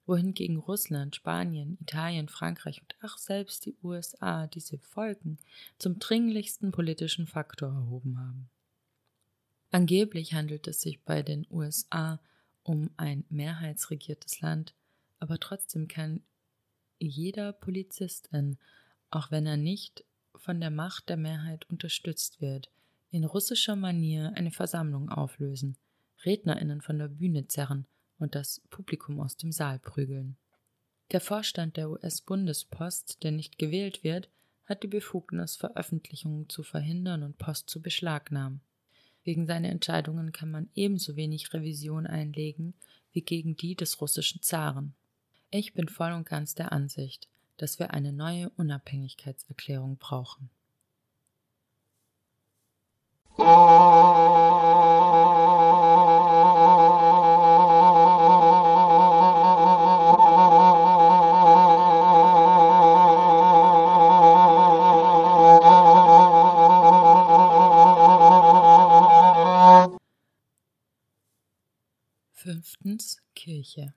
wohingegen 0.05 0.57
Russland, 0.57 1.15
Spanien, 1.15 1.77
Italien, 1.81 2.27
Frankreich 2.27 2.81
und 2.81 2.95
auch 3.03 3.17
selbst 3.17 3.65
die 3.65 3.75
USA 3.83 4.47
diese 4.47 4.77
Folgen 4.77 5.37
zum 5.77 5.99
dringlichsten 5.99 6.71
politischen 6.71 7.27
Faktor 7.27 7.69
erhoben 7.69 8.19
haben. 8.19 8.49
Angeblich 9.71 10.33
handelt 10.33 10.67
es 10.67 10.81
sich 10.81 11.01
bei 11.01 11.23
den 11.23 11.47
USA 11.49 12.19
um 12.63 12.91
ein 12.97 13.25
mehrheitsregiertes 13.29 14.41
Land, 14.41 14.73
aber 15.19 15.39
trotzdem 15.39 15.87
kann 15.87 16.21
jeder 17.07 17.53
Polizistin, 17.53 18.57
auch 19.09 19.31
wenn 19.31 19.45
er 19.45 19.57
nicht 19.57 20.03
von 20.35 20.59
der 20.59 20.71
Macht 20.71 21.09
der 21.09 21.17
Mehrheit 21.17 21.69
unterstützt 21.69 22.41
wird, 22.41 22.69
in 23.11 23.23
russischer 23.23 23.75
Manier 23.75 24.33
eine 24.35 24.51
Versammlung 24.51 25.09
auflösen, 25.09 25.77
Rednerinnen 26.25 26.81
von 26.81 26.97
der 26.97 27.09
Bühne 27.09 27.47
zerren 27.47 27.85
und 28.17 28.35
das 28.35 28.61
Publikum 28.69 29.19
aus 29.19 29.37
dem 29.37 29.51
Saal 29.51 29.79
prügeln. 29.79 30.37
Der 31.11 31.21
Vorstand 31.21 31.77
der 31.77 31.91
US-Bundespost, 31.91 33.21
der 33.23 33.31
nicht 33.31 33.57
gewählt 33.57 34.03
wird, 34.03 34.29
hat 34.65 34.83
die 34.83 34.87
Befugnis, 34.87 35.55
Veröffentlichungen 35.55 36.49
zu 36.49 36.63
verhindern 36.63 37.23
und 37.23 37.37
Post 37.37 37.69
zu 37.69 37.81
beschlagnahmen. 37.81 38.61
Gegen 39.23 39.45
seine 39.45 39.69
Entscheidungen 39.69 40.31
kann 40.31 40.51
man 40.51 40.69
ebenso 40.73 41.15
wenig 41.15 41.53
Revision 41.53 42.07
einlegen 42.07 42.73
wie 43.11 43.21
gegen 43.21 43.55
die 43.55 43.75
des 43.75 44.01
russischen 44.01 44.41
Zaren. 44.41 44.95
Ich 45.55 45.75
bin 45.75 45.87
voll 45.87 46.11
und 46.13 46.27
ganz 46.27 46.55
der 46.55 46.71
Ansicht, 46.71 47.29
dass 47.57 47.77
wir 47.77 47.91
eine 47.91 48.11
neue 48.11 48.49
Unabhängigkeitserklärung 48.57 49.97
brauchen. 49.97 50.49
5. 72.31 73.17
Kirche 73.35 73.93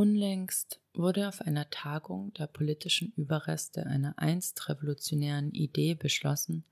Unlängst 0.00 0.80
wurde 0.94 1.28
auf 1.28 1.42
einer 1.42 1.68
Tagung 1.68 2.32
der 2.32 2.46
politischen 2.46 3.12
Überreste 3.18 3.84
einer 3.84 4.18
einst 4.18 4.70
revolutionären 4.70 5.52
Idee 5.52 5.94
beschlossen, 5.94 6.64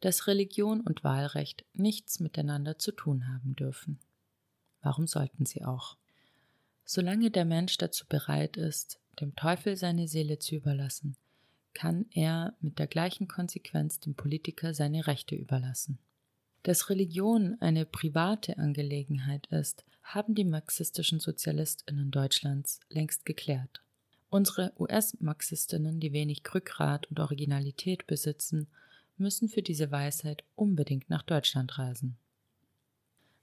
dass 0.00 0.26
Religion 0.26 0.82
und 0.82 1.02
Wahlrecht 1.02 1.64
nichts 1.72 2.20
miteinander 2.20 2.78
zu 2.78 2.92
tun 2.92 3.26
haben 3.26 3.56
dürfen. 3.56 3.98
Warum 4.82 5.06
sollten 5.06 5.46
sie 5.46 5.64
auch? 5.64 5.96
Solange 6.84 7.30
der 7.30 7.46
Mensch 7.46 7.78
dazu 7.78 8.04
bereit 8.06 8.58
ist, 8.58 9.00
dem 9.18 9.34
Teufel 9.34 9.78
seine 9.78 10.06
Seele 10.06 10.38
zu 10.38 10.54
überlassen, 10.54 11.16
kann 11.72 12.04
er 12.10 12.52
mit 12.60 12.78
der 12.78 12.86
gleichen 12.86 13.28
Konsequenz 13.28 13.98
dem 13.98 14.14
Politiker 14.14 14.74
seine 14.74 15.06
Rechte 15.06 15.36
überlassen. 15.36 15.98
Dass 16.64 16.90
Religion 16.90 17.56
eine 17.60 17.86
private 17.86 18.58
Angelegenheit 18.58 19.46
ist, 19.46 19.86
haben 20.14 20.34
die 20.34 20.44
marxistischen 20.44 21.20
Sozialistinnen 21.20 22.10
Deutschlands 22.10 22.80
längst 22.88 23.26
geklärt. 23.26 23.82
Unsere 24.30 24.72
US-Marxistinnen, 24.78 26.00
die 26.00 26.12
wenig 26.12 26.42
Rückgrat 26.54 27.06
und 27.10 27.20
Originalität 27.20 28.06
besitzen, 28.06 28.68
müssen 29.18 29.48
für 29.48 29.62
diese 29.62 29.90
Weisheit 29.90 30.44
unbedingt 30.54 31.10
nach 31.10 31.22
Deutschland 31.22 31.78
reisen. 31.78 32.16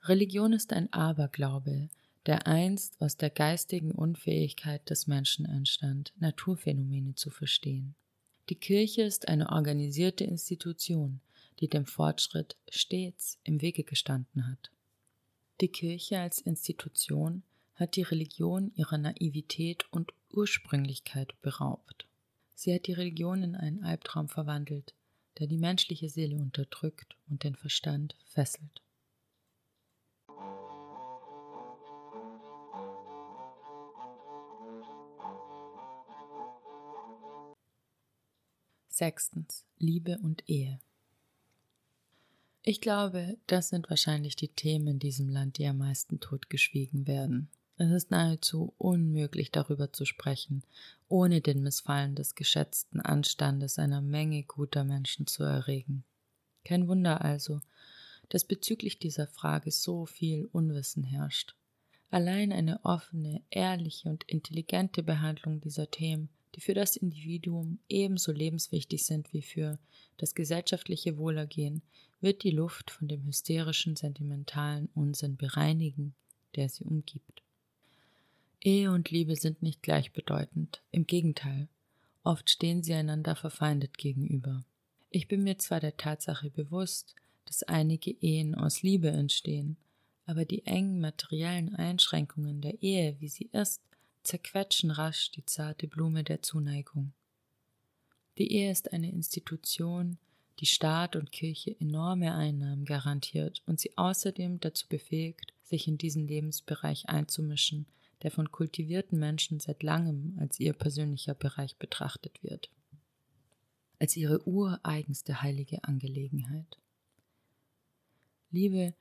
Religion 0.03 0.53
ist 0.53 0.73
ein 0.73 0.91
Aberglaube, 0.91 1.89
der 2.25 2.47
einst 2.47 2.99
aus 2.99 3.15
der 3.15 3.29
geistigen 3.29 3.91
Unfähigkeit 3.91 4.89
des 4.89 5.05
Menschen 5.05 5.45
entstand, 5.45 6.13
Naturphänomene 6.17 7.13
zu 7.13 7.29
verstehen. 7.29 7.93
Die 8.49 8.55
Kirche 8.55 9.03
ist 9.03 9.27
eine 9.27 9.49
organisierte 9.49 10.23
Institution, 10.23 11.19
die 11.59 11.67
dem 11.67 11.85
Fortschritt 11.85 12.55
stets 12.69 13.37
im 13.43 13.61
Wege 13.61 13.83
gestanden 13.83 14.47
hat. 14.47 14.71
Die 15.61 15.69
Kirche 15.69 16.19
als 16.19 16.39
Institution 16.39 17.43
hat 17.75 17.95
die 17.95 18.01
Religion 18.01 18.73
ihrer 18.75 18.97
Naivität 18.97 19.85
und 19.89 20.11
Ursprünglichkeit 20.29 21.39
beraubt. 21.41 22.07
Sie 22.55 22.75
hat 22.75 22.87
die 22.87 22.93
Religion 22.93 23.41
in 23.41 23.55
einen 23.55 23.83
Albtraum 23.83 24.27
verwandelt, 24.27 24.93
der 25.39 25.47
die 25.47 25.57
menschliche 25.57 26.09
Seele 26.09 26.35
unterdrückt 26.37 27.15
und 27.29 27.45
den 27.45 27.55
Verstand 27.55 28.17
fesselt. 28.25 28.81
Sechstens. 38.89 39.65
Liebe 39.77 40.17
und 40.19 40.43
Ehe. 40.49 40.79
Ich 42.67 42.81
glaube, 42.81 43.37
das 43.45 43.69
sind 43.69 43.91
wahrscheinlich 43.91 44.35
die 44.35 44.47
Themen 44.47 44.87
in 44.87 44.99
diesem 44.99 45.29
Land, 45.29 45.59
die 45.59 45.67
am 45.67 45.77
meisten 45.77 46.19
totgeschwiegen 46.19 47.05
werden. 47.05 47.47
Es 47.77 47.91
ist 47.91 48.09
nahezu 48.09 48.73
unmöglich 48.79 49.51
darüber 49.51 49.93
zu 49.93 50.03
sprechen, 50.03 50.63
ohne 51.07 51.41
den 51.41 51.61
Missfallen 51.61 52.15
des 52.15 52.33
geschätzten 52.33 53.01
Anstandes 53.01 53.77
einer 53.77 54.01
Menge 54.01 54.41
guter 54.41 54.83
Menschen 54.83 55.27
zu 55.27 55.43
erregen. 55.43 56.03
Kein 56.63 56.87
Wunder 56.87 57.23
also, 57.23 57.61
dass 58.29 58.43
bezüglich 58.43 58.97
dieser 58.97 59.27
Frage 59.27 59.69
so 59.69 60.07
viel 60.07 60.49
Unwissen 60.51 61.03
herrscht. 61.03 61.53
Allein 62.09 62.51
eine 62.51 62.83
offene, 62.83 63.43
ehrliche 63.51 64.09
und 64.09 64.23
intelligente 64.23 65.03
Behandlung 65.03 65.61
dieser 65.61 65.91
Themen 65.91 66.29
die 66.55 66.61
für 66.61 66.73
das 66.73 66.95
Individuum 66.95 67.79
ebenso 67.89 68.31
lebenswichtig 68.31 69.05
sind 69.05 69.33
wie 69.33 69.41
für 69.41 69.77
das 70.17 70.35
gesellschaftliche 70.35 71.17
Wohlergehen, 71.17 71.81
wird 72.21 72.43
die 72.43 72.51
Luft 72.51 72.91
von 72.91 73.07
dem 73.07 73.25
hysterischen, 73.25 73.95
sentimentalen 73.95 74.89
Unsinn 74.95 75.35
bereinigen, 75.35 76.15
der 76.55 76.69
sie 76.69 76.85
umgibt. 76.85 77.43
Ehe 78.61 78.91
und 78.91 79.11
Liebe 79.11 79.35
sind 79.35 79.61
nicht 79.61 79.83
gleichbedeutend, 79.83 80.81
im 80.91 81.05
Gegenteil, 81.05 81.67
oft 82.23 82.49
stehen 82.49 82.81
sie 82.81 82.93
einander 82.93 83.35
verfeindet 83.35 83.97
gegenüber. 83.97 84.63
Ich 85.11 85.27
bin 85.27 85.43
mir 85.43 85.57
zwar 85.57 85.79
der 85.79 85.97
Tatsache 85.97 86.49
bewusst, 86.49 87.15
dass 87.45 87.63
einige 87.63 88.11
Ehen 88.11 88.55
aus 88.55 88.81
Liebe 88.81 89.09
entstehen, 89.09 89.77
aber 90.25 90.45
die 90.45 90.65
engen 90.65 90.99
materiellen 90.99 91.75
Einschränkungen 91.75 92.61
der 92.61 92.81
Ehe, 92.81 93.17
wie 93.19 93.29
sie 93.29 93.49
ist, 93.51 93.81
zerquetschen 94.25 94.91
rasch 94.91 95.31
die 95.31 95.45
zarte 95.45 95.87
Blume 95.87 96.23
der 96.23 96.41
Zuneigung. 96.41 97.13
Die 98.37 98.51
Ehe 98.51 98.71
ist 98.71 98.91
eine 98.91 99.11
Institution, 99.11 100.17
die 100.59 100.65
Staat 100.65 101.15
und 101.15 101.31
Kirche 101.31 101.75
enorme 101.79 102.33
Einnahmen 102.33 102.85
garantiert 102.85 103.61
und 103.65 103.79
sie 103.79 103.97
außerdem 103.97 104.59
dazu 104.59 104.87
befähigt, 104.87 105.53
sich 105.63 105.87
in 105.87 105.97
diesen 105.97 106.27
Lebensbereich 106.27 107.09
einzumischen, 107.09 107.85
der 108.23 108.31
von 108.31 108.51
kultivierten 108.51 109.19
Menschen 109.19 109.59
seit 109.59 109.83
langem 109.83 110.37
als 110.39 110.59
ihr 110.59 110.73
persönlicher 110.73 111.33
Bereich 111.33 111.75
betrachtet 111.77 112.43
wird, 112.43 112.69
als 113.99 114.15
ihre 114.15 114.47
ureigenste 114.47 115.41
heilige 115.41 115.83
Angelegenheit. 115.83 116.77
Liebe 118.51 118.93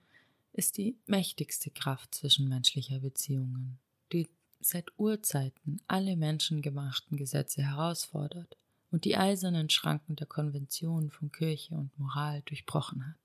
ist 0.53 0.79
die 0.79 0.97
mächtigste 1.07 1.71
Kraft 1.71 2.15
zwischenmenschlicher 2.15 3.01
Beziehungen, 3.01 3.79
die 4.13 4.29
seit 4.65 4.87
Urzeiten 4.99 5.81
alle 5.87 6.17
menschengemachten 6.17 7.17
Gesetze 7.17 7.63
herausfordert 7.63 8.57
und 8.91 9.05
die 9.05 9.17
eisernen 9.17 9.71
Schranken 9.71 10.17
der 10.17 10.27
Konventionen 10.27 11.11
von 11.11 11.33
Kirche 11.33 11.75
und 11.75 11.99
Moral 11.99 12.43
durchbrochen 12.47 13.07
hat. 13.07 13.17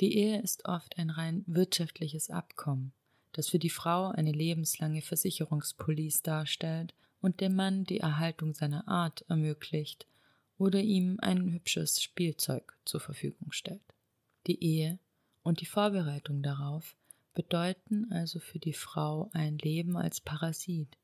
Die 0.00 0.16
Ehe 0.16 0.40
ist 0.40 0.64
oft 0.64 0.98
ein 0.98 1.10
rein 1.10 1.44
wirtschaftliches 1.46 2.30
Abkommen, 2.30 2.92
das 3.32 3.48
für 3.48 3.58
die 3.58 3.70
Frau 3.70 4.08
eine 4.08 4.32
lebenslange 4.32 5.02
Versicherungspolice 5.02 6.22
darstellt 6.22 6.94
und 7.20 7.40
dem 7.40 7.54
Mann 7.54 7.84
die 7.84 8.00
Erhaltung 8.00 8.54
seiner 8.54 8.88
Art 8.88 9.24
ermöglicht 9.28 10.06
oder 10.58 10.80
ihm 10.80 11.18
ein 11.20 11.52
hübsches 11.52 12.02
Spielzeug 12.02 12.76
zur 12.84 13.00
Verfügung 13.00 13.52
stellt. 13.52 13.94
Die 14.46 14.62
Ehe 14.62 14.98
und 15.42 15.60
die 15.60 15.66
Vorbereitung 15.66 16.42
darauf 16.42 16.96
bedeuten 17.34 18.10
also 18.10 18.38
für 18.38 18.58
die 18.58 18.72
Frau 18.72 19.30
ein 19.32 19.58
Leben 19.58 19.96
als 19.96 20.20
Parasit, 20.20 20.96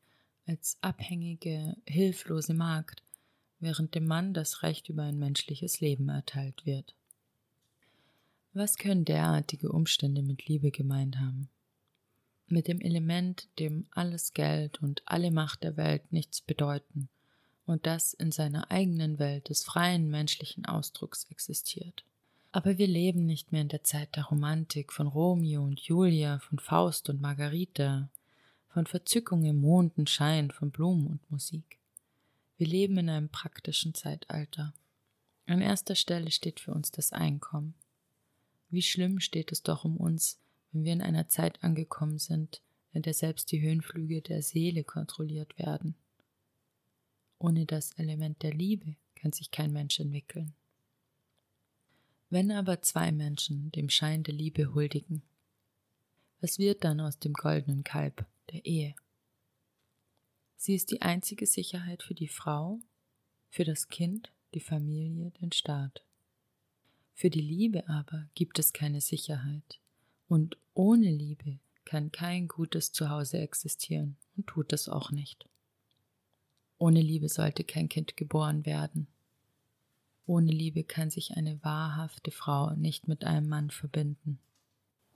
als 0.47 0.79
abhängige, 0.81 1.77
hilflose 1.87 2.55
Magd, 2.55 3.03
während 3.59 3.95
dem 3.95 4.07
Mann 4.07 4.33
das 4.33 4.63
Recht 4.63 4.89
über 4.89 5.03
ein 5.03 5.19
menschliches 5.19 5.81
Leben 5.81 6.09
erteilt 6.09 6.65
wird. 6.65 6.95
Was 8.53 8.79
können 8.79 9.05
derartige 9.05 9.71
Umstände 9.71 10.23
mit 10.23 10.47
Liebe 10.47 10.71
gemeint 10.71 11.19
haben? 11.19 11.49
Mit 12.49 12.67
dem 12.67 12.81
Element, 12.81 13.49
dem 13.61 13.87
alles 13.93 14.33
Geld 14.33 14.83
und 14.83 15.03
alle 15.05 15.31
Macht 15.31 15.63
der 15.63 15.77
Welt 15.77 16.13
nichts 16.13 16.41
bedeuten 16.41 17.09
und 17.65 17.87
das 17.87 18.13
in 18.13 18.33
seiner 18.33 18.71
eigenen 18.73 19.21
Welt 19.21 19.49
des 19.49 19.63
freien 19.63 20.11
menschlichen 20.11 20.67
Ausdrucks 20.67 21.25
existiert. 21.31 22.05
Aber 22.53 22.79
wir 22.79 22.89
leben 22.89 23.27
nicht 23.27 23.53
mehr 23.53 23.63
in 23.63 23.69
der 23.69 23.85
Zeit 23.85 24.17
der 24.17 24.25
Romantik 24.25 24.93
von 24.93 25.07
Romeo 25.07 25.63
und 25.63 25.81
Julia, 25.81 26.41
von 26.41 26.59
Faust 26.59 27.09
und 27.09 27.21
Margarita, 27.21 28.11
von 28.69 28.87
Verzückung 28.87 29.45
im 29.45 29.61
Mondenschein, 29.61 30.51
von 30.51 30.71
Blumen 30.71 31.07
und 31.07 31.31
Musik. 31.31 31.79
Wir 32.57 32.67
leben 32.67 32.99
in 32.99 33.09
einem 33.09 33.29
praktischen 33.29 33.95
Zeitalter. 33.95 34.75
An 35.47 35.61
erster 35.61 35.95
Stelle 35.95 36.31
steht 36.31 36.61
für 36.61 36.73
uns 36.73 36.91
das 36.91 37.13
Einkommen. 37.13 37.75
Wie 38.69 38.83
schlimm 38.83 39.21
steht 39.21 39.53
es 39.53 39.63
doch 39.63 39.85
um 39.85 39.97
uns, 39.97 40.39
wenn 40.73 40.85
wir 40.85 40.93
in 40.93 41.03
einer 41.03 41.29
Zeit 41.29 41.63
angekommen 41.63 42.19
sind, 42.19 42.63
in 42.93 43.03
der 43.03 43.15
selbst 43.15 43.51
die 43.53 43.61
Höhenflüge 43.61 44.23
der 44.23 44.43
Seele 44.43 44.85
kontrolliert 44.85 45.59
werden. 45.59 45.95
Ohne 47.39 47.65
das 47.65 47.93
Element 47.93 48.43
der 48.43 48.53
Liebe 48.53 48.97
kann 49.15 49.33
sich 49.33 49.51
kein 49.51 49.73
Mensch 49.73 49.99
entwickeln. 50.01 50.55
Wenn 52.33 52.53
aber 52.53 52.81
zwei 52.81 53.11
Menschen 53.11 53.73
dem 53.73 53.91
Schein 53.91 54.23
der 54.23 54.35
Liebe 54.35 54.73
huldigen, 54.73 55.23
was 56.41 56.61
wird 56.61 56.85
dann 56.85 57.01
aus 57.01 57.19
dem 57.19 57.33
goldenen 57.33 57.83
Kalb 57.83 58.25
der 58.53 58.65
Ehe? 58.65 58.95
Sie 60.57 60.77
ist 60.77 60.93
die 60.93 61.03
einzige 61.03 61.45
Sicherheit 61.47 62.05
für 62.05 62.15
die 62.15 62.29
Frau, 62.29 62.79
für 63.51 63.65
das 63.65 63.89
Kind, 63.89 64.31
die 64.55 64.61
Familie, 64.61 65.33
den 65.41 65.51
Staat. 65.51 66.05
Für 67.15 67.31
die 67.31 67.41
Liebe 67.41 67.89
aber 67.89 68.29
gibt 68.35 68.61
es 68.61 68.73
keine 68.73 69.01
Sicherheit, 69.01 69.81
und 70.29 70.57
ohne 70.73 71.11
Liebe 71.11 71.59
kann 71.85 72.13
kein 72.13 72.47
gutes 72.47 72.93
Zuhause 72.93 73.39
existieren 73.39 74.17
und 74.37 74.47
tut 74.47 74.73
es 74.73 74.89
auch 74.89 75.11
nicht. 75.11 75.49
Ohne 76.79 77.03
Liebe 77.03 77.29
sollte 77.29 77.65
kein 77.65 77.89
Kind 77.89 78.17
geboren 78.17 78.65
werden. 78.65 79.09
Ohne 80.31 80.53
Liebe 80.53 80.85
kann 80.85 81.11
sich 81.11 81.37
eine 81.37 81.59
wahrhafte 81.65 82.31
Frau 82.31 82.77
nicht 82.77 83.09
mit 83.09 83.25
einem 83.25 83.49
Mann 83.49 83.71
verbinden. 83.71 84.39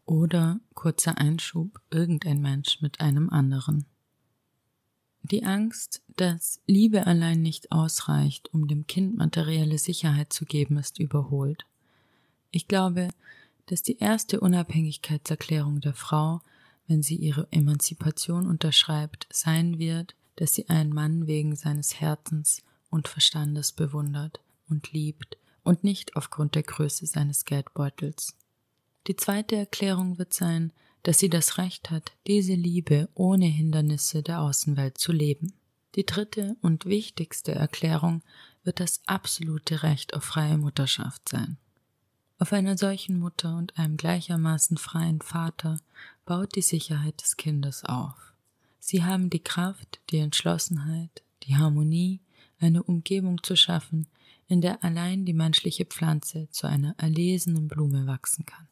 Oder, 0.07 0.59
kurzer 0.75 1.19
Einschub, 1.19 1.81
irgendein 1.89 2.41
Mensch 2.41 2.83
mit 2.83 3.01
einem 3.01 3.31
anderen. 3.31 3.85
Die 5.23 5.45
Angst, 5.45 6.03
dass 6.17 6.61
Liebe 6.67 7.07
allein 7.07 7.43
nicht 7.43 7.71
ausreicht, 7.71 8.53
um 8.53 8.67
dem 8.67 8.89
Kind 8.89 9.17
materielle 9.17 9.79
Sicherheit 9.79 10.33
zu 10.33 10.47
geben, 10.47 10.79
ist 10.79 10.99
überholt. 10.99 11.65
Ich 12.51 12.67
glaube, 12.67 13.07
dass 13.67 13.85
die 13.85 13.99
erste 13.99 14.41
Unabhängigkeitserklärung 14.41 15.81
der 15.81 15.95
Frau, 15.95 16.41
wenn 16.89 17.05
sie 17.05 17.15
ihre 17.15 17.47
Emanzipation 17.53 18.49
unterschreibt, 18.49 19.29
sein 19.31 19.79
wird, 19.79 20.17
dass 20.35 20.55
sie 20.55 20.69
einen 20.69 20.93
Mann 20.93 21.29
wegen 21.29 21.55
seines 21.55 22.01
Herzens 22.01 22.65
und 22.91 23.07
Verstandes 23.07 23.71
bewundert 23.71 24.41
und 24.69 24.93
liebt 24.93 25.37
und 25.63 25.85
nicht 25.85 26.17
aufgrund 26.17 26.55
der 26.55 26.63
Größe 26.63 27.07
seines 27.07 27.45
Geldbeutels. 27.45 28.37
Die 29.07 29.17
zweite 29.17 29.57
Erklärung 29.57 30.19
wird 30.19 30.33
sein, 30.33 30.73
dass 31.03 31.19
sie 31.19 31.29
das 31.29 31.59
Recht 31.59 31.91
hat, 31.91 32.13
diese 32.27 32.55
Liebe 32.55 33.09
ohne 33.15 33.47
Hindernisse 33.47 34.23
der 34.23 34.41
Außenwelt 34.41 34.99
zu 34.99 35.13
leben. 35.13 35.53
Die 35.95 36.07
dritte 36.07 36.57
und 36.63 36.87
wichtigste 36.87 37.53
Erklärung 37.53 38.23
wird 38.65 38.81
das 38.81 39.03
absolute 39.07 39.83
Recht 39.83 40.15
auf 40.15 40.25
freie 40.25 40.57
Mutterschaft 40.57 41.29
sein. 41.29 41.59
Auf 42.39 42.53
einer 42.53 42.77
solchen 42.77 43.19
Mutter 43.19 43.57
und 43.57 43.79
einem 43.79 43.97
gleichermaßen 43.97 44.77
freien 44.77 45.21
Vater 45.21 45.79
baut 46.25 46.57
die 46.57 46.63
Sicherheit 46.63 47.23
des 47.23 47.37
Kindes 47.37 47.85
auf. 47.85 48.33
Sie 48.81 49.05
haben 49.05 49.31
die 49.31 49.43
Kraft, 49.43 50.01
die 50.11 50.19
Entschlossenheit, 50.19 51.23
die 51.45 51.57
Harmonie, 51.57 52.21
eine 52.59 52.83
Umgebung 52.83 53.43
zu 53.43 53.57
schaffen, 53.57 54.09
in 54.55 54.61
der 54.61 54.85
allein 54.85 55.25
die 55.25 55.33
menschliche 55.35 55.85
Pflanze 55.85 56.49
zu 56.53 56.69
einer 56.69 56.95
erlesenen 56.97 57.67
Blume 57.67 58.07
wachsen 58.07 58.47
kann. 58.47 58.69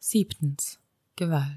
Siebtens. 0.00 0.80
Gewalt. 1.14 1.55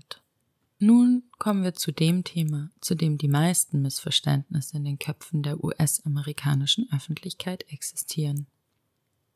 Kommen 1.50 1.64
wir 1.64 1.74
zu 1.74 1.92
dem 1.92 2.24
Thema, 2.24 2.70
zu 2.80 2.94
dem 2.94 3.18
die 3.18 3.28
meisten 3.28 3.82
Missverständnisse 3.82 4.78
in 4.78 4.84
den 4.84 5.00
Köpfen 5.00 5.42
der 5.42 5.64
US-amerikanischen 5.64 6.88
Öffentlichkeit 6.94 7.66
existieren. 7.72 8.46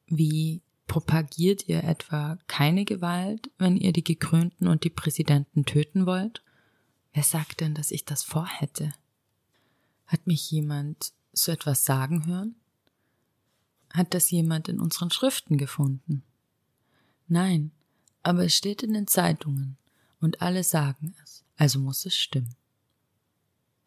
Wie 0.06 0.62
propagiert 0.86 1.68
ihr 1.68 1.84
etwa 1.84 2.38
keine 2.46 2.86
Gewalt, 2.86 3.50
wenn 3.58 3.78
ihr 3.78 3.94
die 3.94 4.04
Gekrönten 4.04 4.68
und 4.68 4.84
die 4.84 4.92
Präsidenten 4.92 5.66
töten 5.66 6.06
wollt? 6.06 6.44
Wer 7.14 7.24
sagt 7.24 7.62
denn, 7.62 7.74
dass 7.74 7.90
ich 7.90 8.06
das 8.06 8.22
vorhätte? 8.22 8.94
Hat 10.06 10.28
mich 10.28 10.52
jemand 10.52 11.14
so 11.32 11.52
etwas 11.52 11.84
sagen 11.84 12.28
hören? 12.28 12.54
Hat 13.92 14.14
das 14.14 14.30
jemand 14.30 14.70
in 14.70 14.80
unseren 14.80 15.10
Schriften 15.10 15.58
gefunden? 15.58 16.22
Nein, 17.28 17.72
aber 18.22 18.46
es 18.46 18.56
steht 18.56 18.84
in 18.84 18.94
den 18.94 19.08
Zeitungen 19.08 19.78
und 20.22 20.44
alle 20.44 20.64
sagen 20.64 21.16
es, 21.24 21.43
also 21.58 21.80
muss 21.80 22.06
es 22.06 22.16
stimmen. 22.16 22.56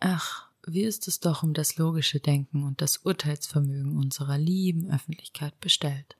Ach, 0.00 0.46
wie 0.66 0.82
ist 0.82 1.06
es 1.08 1.20
doch 1.20 1.42
um 1.42 1.54
das 1.54 1.76
logische 1.76 2.20
Denken 2.20 2.64
und 2.64 2.80
das 2.80 2.98
Urteilsvermögen 2.98 3.96
unserer 3.96 4.36
lieben 4.36 4.90
Öffentlichkeit 4.90 5.58
bestellt. 5.60 6.16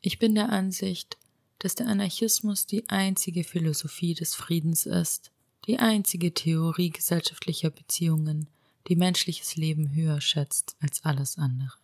Ich 0.00 0.18
bin 0.18 0.34
der 0.34 0.50
Ansicht, 0.50 1.18
dass 1.58 1.74
der 1.74 1.88
Anarchismus 1.88 2.66
die 2.66 2.88
einzige 2.88 3.44
Philosophie 3.44 4.14
des 4.14 4.34
Friedens 4.34 4.86
ist, 4.86 5.30
die 5.66 5.78
einzige 5.78 6.32
Theorie 6.34 6.90
gesellschaftlicher 6.90 7.70
Beziehungen, 7.70 8.48
die 8.88 8.96
menschliches 8.96 9.56
Leben 9.56 9.94
höher 9.94 10.20
schätzt 10.20 10.76
als 10.80 11.04
alles 11.04 11.38
andere. 11.38 11.78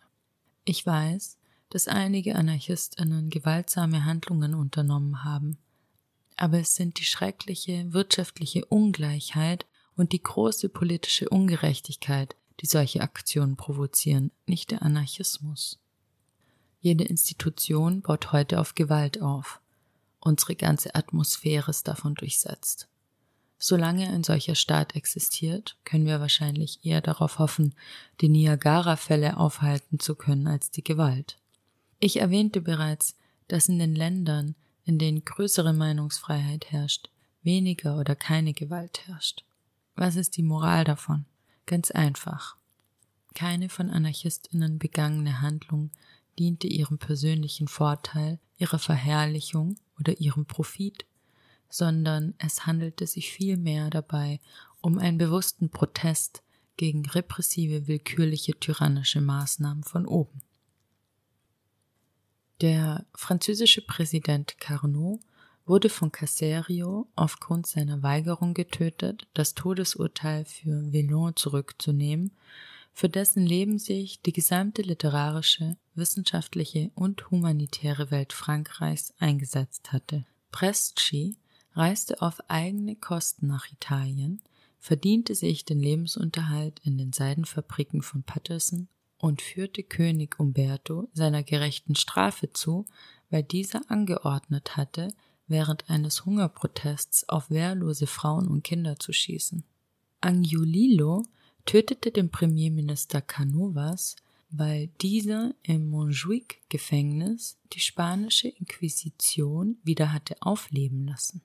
Ich 0.65 0.85
weiß, 0.85 1.37
dass 1.69 1.87
einige 1.87 2.35
Anarchistinnen 2.35 3.29
gewaltsame 3.29 4.05
Handlungen 4.05 4.53
unternommen 4.53 5.23
haben. 5.23 5.57
Aber 6.41 6.57
es 6.57 6.73
sind 6.73 6.97
die 6.97 7.03
schreckliche 7.03 7.93
wirtschaftliche 7.93 8.65
Ungleichheit 8.65 9.67
und 9.95 10.11
die 10.11 10.23
große 10.23 10.69
politische 10.69 11.29
Ungerechtigkeit, 11.29 12.35
die 12.61 12.65
solche 12.65 13.01
Aktionen 13.01 13.57
provozieren, 13.57 14.31
nicht 14.47 14.71
der 14.71 14.81
Anarchismus. 14.81 15.77
Jede 16.79 17.03
Institution 17.03 18.01
baut 18.01 18.31
heute 18.31 18.59
auf 18.59 18.73
Gewalt 18.73 19.21
auf. 19.21 19.61
Unsere 20.19 20.55
ganze 20.55 20.95
Atmosphäre 20.95 21.69
ist 21.69 21.87
davon 21.87 22.15
durchsetzt. 22.15 22.87
Solange 23.59 24.09
ein 24.09 24.23
solcher 24.23 24.55
Staat 24.55 24.95
existiert, 24.95 25.77
können 25.85 26.07
wir 26.07 26.19
wahrscheinlich 26.21 26.83
eher 26.83 27.01
darauf 27.01 27.37
hoffen, 27.37 27.75
die 28.19 28.29
Niagara-Fälle 28.29 29.37
aufhalten 29.37 29.99
zu 29.99 30.15
können 30.15 30.47
als 30.47 30.71
die 30.71 30.83
Gewalt. 30.83 31.37
Ich 31.99 32.19
erwähnte 32.19 32.61
bereits, 32.61 33.15
dass 33.47 33.69
in 33.69 33.77
den 33.77 33.93
Ländern, 33.93 34.55
in 34.85 34.97
denen 34.97 35.23
größere 35.23 35.73
Meinungsfreiheit 35.73 36.71
herrscht, 36.71 37.09
weniger 37.43 37.97
oder 37.97 38.15
keine 38.15 38.53
Gewalt 38.53 39.07
herrscht. 39.07 39.43
Was 39.95 40.15
ist 40.15 40.37
die 40.37 40.43
Moral 40.43 40.83
davon? 40.83 41.25
Ganz 41.65 41.91
einfach. 41.91 42.55
Keine 43.33 43.69
von 43.69 43.89
Anarchistinnen 43.89 44.79
begangene 44.79 45.41
Handlung 45.41 45.91
diente 46.39 46.67
ihrem 46.67 46.97
persönlichen 46.97 47.67
Vorteil, 47.67 48.39
ihrer 48.57 48.79
Verherrlichung 48.79 49.77
oder 49.99 50.19
ihrem 50.19 50.45
Profit, 50.45 51.05
sondern 51.69 52.33
es 52.37 52.65
handelte 52.65 53.07
sich 53.07 53.31
vielmehr 53.31 53.89
dabei 53.89 54.39
um 54.81 54.97
einen 54.97 55.17
bewussten 55.17 55.69
Protest 55.69 56.43
gegen 56.77 57.05
repressive, 57.05 57.87
willkürliche, 57.87 58.59
tyrannische 58.59 59.21
Maßnahmen 59.21 59.83
von 59.83 60.05
oben. 60.05 60.41
Der 62.61 63.07
französische 63.15 63.81
Präsident 63.81 64.59
Carnot 64.59 65.19
wurde 65.65 65.89
von 65.89 66.11
Caserio 66.11 67.07
aufgrund 67.15 67.65
seiner 67.65 68.03
Weigerung 68.03 68.53
getötet, 68.53 69.27
das 69.33 69.55
Todesurteil 69.55 70.45
für 70.45 70.91
Villon 70.93 71.35
zurückzunehmen, 71.35 72.33
für 72.93 73.09
dessen 73.09 73.43
Leben 73.43 73.79
sich 73.79 74.21
die 74.21 74.31
gesamte 74.31 74.83
literarische, 74.83 75.75
wissenschaftliche 75.95 76.91
und 76.93 77.31
humanitäre 77.31 78.11
Welt 78.11 78.31
Frankreichs 78.31 79.11
eingesetzt 79.17 79.91
hatte. 79.91 80.27
Presci 80.51 81.37
reiste 81.73 82.21
auf 82.21 82.47
eigene 82.47 82.95
Kosten 82.95 83.47
nach 83.47 83.71
Italien, 83.71 84.39
verdiente 84.77 85.33
sich 85.33 85.65
den 85.65 85.79
Lebensunterhalt 85.79 86.79
in 86.83 86.99
den 86.99 87.11
Seidenfabriken 87.11 88.03
von 88.03 88.21
Patterson 88.21 88.87
und 89.21 89.41
führte 89.41 89.83
König 89.83 90.39
Umberto 90.39 91.09
seiner 91.13 91.43
gerechten 91.43 91.95
Strafe 91.95 92.51
zu, 92.51 92.85
weil 93.29 93.43
dieser 93.43 93.81
angeordnet 93.89 94.77
hatte, 94.77 95.09
während 95.47 95.89
eines 95.89 96.25
Hungerprotests 96.25 97.29
auf 97.29 97.49
wehrlose 97.49 98.07
Frauen 98.07 98.47
und 98.47 98.63
Kinder 98.63 98.97
zu 98.99 99.13
schießen. 99.13 99.63
Angiolillo 100.21 101.25
tötete 101.65 102.11
den 102.11 102.29
Premierminister 102.29 103.21
Canovas, 103.21 104.15
weil 104.49 104.87
dieser 105.01 105.53
im 105.63 105.89
Montjuic-Gefängnis 105.89 107.57
die 107.73 107.79
spanische 107.79 108.49
Inquisition 108.49 109.77
wieder 109.83 110.11
hatte 110.11 110.35
aufleben 110.41 111.07
lassen. 111.07 111.41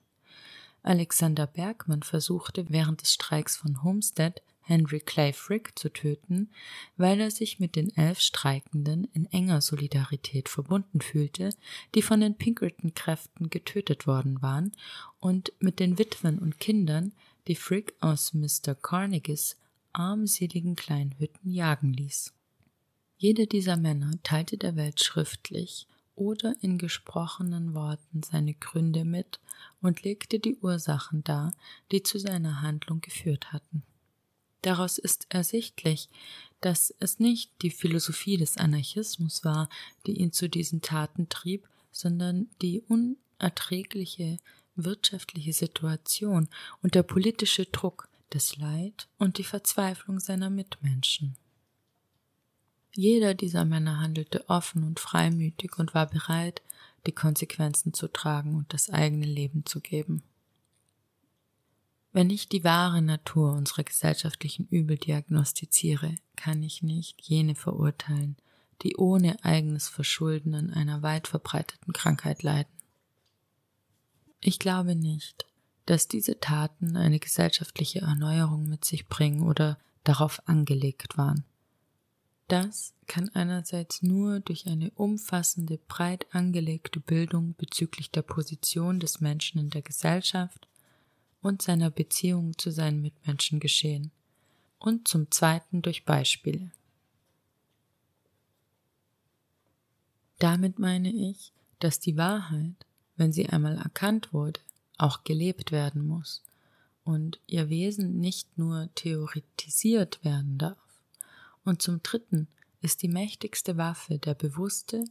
Alexander 0.83 1.47
Bergmann 1.47 2.03
versuchte 2.03 2.65
während 2.69 3.01
des 3.01 3.13
Streiks 3.13 3.55
von 3.55 3.83
Homestead 3.83 4.41
Henry 4.67 4.99
Clay 4.99 5.31
Frick 5.31 5.79
zu 5.79 5.89
töten, 5.89 6.49
weil 6.97 7.21
er 7.21 7.31
sich 7.31 7.59
mit 7.59 7.77
den 7.77 7.95
elf 7.95 8.19
Streikenden 8.19 9.05
in 9.13 9.25
enger 9.27 9.61
Solidarität 9.61 10.49
verbunden 10.49 10.99
fühlte, 10.99 11.49
die 11.95 12.01
von 12.01 12.19
den 12.19 12.35
Pinkerton-Kräften 12.35 13.49
getötet 13.49 14.07
worden 14.07 14.41
waren, 14.41 14.73
und 15.19 15.53
mit 15.59 15.79
den 15.79 15.97
Witwen 15.97 16.37
und 16.37 16.59
Kindern, 16.59 17.13
die 17.47 17.55
Frick 17.55 17.95
aus 18.01 18.33
Mr. 18.33 18.75
Carnegies 18.75 19.55
armseligen 19.93 20.75
kleinen 20.75 21.17
Hütten 21.17 21.49
jagen 21.49 21.93
ließ. 21.93 22.33
Jeder 23.17 23.45
dieser 23.45 23.77
Männer 23.77 24.11
teilte 24.21 24.57
der 24.57 24.75
Welt 24.75 25.01
schriftlich 25.01 25.87
oder 26.15 26.55
in 26.61 26.77
gesprochenen 26.77 27.73
Worten 27.73 28.21
seine 28.21 28.53
Gründe 28.53 29.05
mit 29.05 29.39
und 29.81 30.03
legte 30.03 30.39
die 30.39 30.57
Ursachen 30.57 31.23
dar, 31.23 31.53
die 31.91 32.03
zu 32.03 32.19
seiner 32.19 32.61
Handlung 32.61 32.99
geführt 32.99 33.53
hatten. 33.53 33.83
Daraus 34.67 34.97
ist 34.97 35.27
ersichtlich, 35.29 36.09
dass 36.59 36.93
es 36.99 37.19
nicht 37.19 37.53
die 37.61 37.69
Philosophie 37.69 38.35
des 38.35 38.57
Anarchismus 38.57 39.45
war, 39.45 39.69
die 40.05 40.19
ihn 40.19 40.33
zu 40.33 40.49
diesen 40.49 40.81
Taten 40.81 41.29
trieb, 41.29 41.69
sondern 41.89 42.49
die 42.61 42.81
unerträgliche 42.81 44.39
wirtschaftliche 44.75 45.53
Situation 45.53 46.49
und 46.83 46.95
der 46.95 47.03
politische 47.03 47.63
Druck, 47.63 48.09
das 48.31 48.57
Leid 48.57 49.07
und 49.17 49.37
die 49.37 49.45
Verzweiflung 49.45 50.19
seiner 50.19 50.49
Mitmenschen. 50.49 51.37
Jeder 52.93 53.35
dieser 53.35 53.63
Männer 53.63 54.01
handelte 54.01 54.49
offen 54.49 54.83
und 54.83 54.99
freimütig 54.99 55.79
und 55.79 55.93
war 55.93 56.07
bereit, 56.07 56.61
die 57.05 57.13
Konsequenzen 57.13 57.93
zu 57.93 58.09
tragen 58.09 58.55
und 58.55 58.73
das 58.73 58.89
eigene 58.89 59.27
Leben 59.27 59.65
zu 59.65 59.79
geben. 59.79 60.23
Wenn 62.17 62.31
ich 62.31 62.49
die 62.49 62.63
wahre 62.63 63.03
Natur 63.03 63.53
unserer 63.53 63.83
gesellschaftlichen 63.83 64.65
Übel 64.69 64.97
diagnostiziere, 64.97 66.15
kann 66.35 66.63
ich 66.63 66.81
nicht 66.81 67.21
jene 67.21 67.53
verurteilen, 67.53 68.37
die 68.81 68.95
ohne 68.95 69.43
eigenes 69.45 69.87
Verschulden 69.87 70.55
an 70.55 70.73
einer 70.73 71.03
weit 71.03 71.27
verbreiteten 71.27 71.93
Krankheit 71.93 72.41
leiden. 72.41 72.73
Ich 74.41 74.57
glaube 74.57 74.95
nicht, 74.95 75.45
dass 75.85 76.07
diese 76.07 76.39
Taten 76.39 76.97
eine 76.97 77.19
gesellschaftliche 77.19 77.99
Erneuerung 77.99 78.67
mit 78.67 78.83
sich 78.83 79.05
bringen 79.05 79.43
oder 79.43 79.77
darauf 80.03 80.41
angelegt 80.47 81.19
waren. 81.19 81.45
Das 82.47 82.95
kann 83.05 83.29
einerseits 83.35 84.01
nur 84.01 84.39
durch 84.39 84.65
eine 84.65 84.89
umfassende, 84.95 85.77
breit 85.87 86.25
angelegte 86.31 86.99
Bildung 86.99 87.53
bezüglich 87.59 88.09
der 88.09 88.23
Position 88.23 88.99
des 88.99 89.21
Menschen 89.21 89.59
in 89.59 89.69
der 89.69 89.83
Gesellschaft 89.83 90.67
und 91.41 91.61
seiner 91.61 91.89
Beziehung 91.89 92.57
zu 92.57 92.71
seinen 92.71 93.01
Mitmenschen 93.01 93.59
geschehen 93.59 94.11
und 94.79 95.07
zum 95.07 95.31
Zweiten 95.31 95.81
durch 95.81 96.05
Beispiele. 96.05 96.71
Damit 100.39 100.77
meine 100.79 101.11
ich, 101.11 101.51
dass 101.79 101.99
die 101.99 102.17
Wahrheit, 102.17 102.75
wenn 103.15 103.33
sie 103.33 103.47
einmal 103.47 103.77
erkannt 103.77 104.33
wurde, 104.33 104.59
auch 104.97 105.23
gelebt 105.23 105.71
werden 105.71 106.05
muss 106.05 106.43
und 107.03 107.39
ihr 107.47 107.69
Wesen 107.69 108.19
nicht 108.19 108.57
nur 108.57 108.89
theoretisiert 108.95 110.23
werden 110.23 110.57
darf. 110.57 110.77
Und 111.63 111.81
zum 111.81 112.01
Dritten 112.03 112.47
ist 112.81 113.01
die 113.01 113.07
mächtigste 113.07 113.77
Waffe 113.77 114.19
der 114.19 114.35
bewusste, 114.35 115.03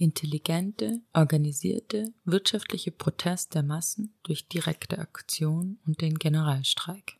intelligente, 0.00 1.00
organisierte, 1.12 2.12
wirtschaftliche 2.24 2.90
Protest 2.90 3.54
der 3.54 3.62
Massen 3.62 4.14
durch 4.22 4.48
direkte 4.48 4.98
Aktion 4.98 5.78
und 5.86 6.00
den 6.00 6.18
Generalstreik. 6.18 7.18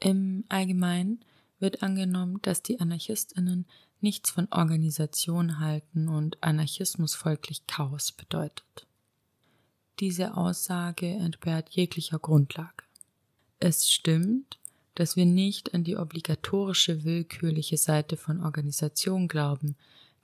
Im 0.00 0.44
Allgemeinen 0.48 1.24
wird 1.60 1.82
angenommen, 1.82 2.40
dass 2.42 2.62
die 2.62 2.80
Anarchistinnen 2.80 3.66
nichts 4.00 4.30
von 4.30 4.48
Organisation 4.50 5.60
halten 5.60 6.08
und 6.08 6.42
Anarchismus 6.42 7.14
folglich 7.14 7.66
Chaos 7.66 8.12
bedeutet. 8.12 8.86
Diese 10.00 10.36
Aussage 10.36 11.06
entbehrt 11.06 11.70
jeglicher 11.70 12.18
Grundlage. 12.18 12.84
Es 13.58 13.90
stimmt, 13.90 14.58
dass 14.96 15.14
wir 15.14 15.24
nicht 15.24 15.72
an 15.72 15.84
die 15.84 15.96
obligatorische 15.96 17.04
willkürliche 17.04 17.76
Seite 17.76 18.16
von 18.16 18.42
Organisation 18.42 19.28
glauben, 19.28 19.76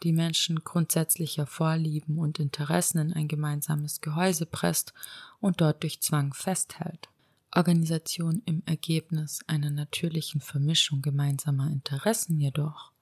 die 0.03 0.13
Menschen 0.13 0.65
grundsätzlicher 0.65 1.47
Vorlieben 1.47 2.19
und 2.19 2.39
Interessen 2.39 2.99
in 2.99 3.13
ein 3.13 3.29
gemeinsames 3.29 4.01
Gehäuse 4.01 4.47
presst 4.47 4.93
und 5.41 5.61
dort 5.61 5.83
durch 5.83 6.01
Zwang 6.01 6.35
festhält. 6.35 7.09
Organisation 7.55 8.43
im 8.47 8.63
Ergebnis 8.65 9.41
einer 9.47 9.71
natürlichen 9.71 10.41
Vermischung 10.41 11.03
gemeinsamer 11.03 11.71
Interessen 11.71 12.41
jedoch, 12.41 12.93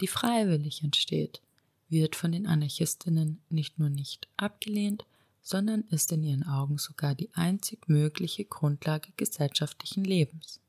die 0.00 0.06
freiwillig 0.06 0.84
entsteht, 0.84 1.42
wird 1.88 2.14
von 2.14 2.32
den 2.32 2.46
Anarchistinnen 2.46 3.40
nicht 3.48 3.78
nur 3.78 3.90
nicht 3.90 4.28
abgelehnt, 4.36 5.04
sondern 5.42 5.82
ist 5.90 6.12
in 6.12 6.22
ihren 6.22 6.46
Augen 6.46 6.78
sogar 6.78 7.14
die 7.14 7.30
einzig 7.34 7.88
mögliche 7.88 8.44
Grundlage 8.44 9.10
gesellschaftlichen 9.16 10.04
Lebens. 10.04 10.60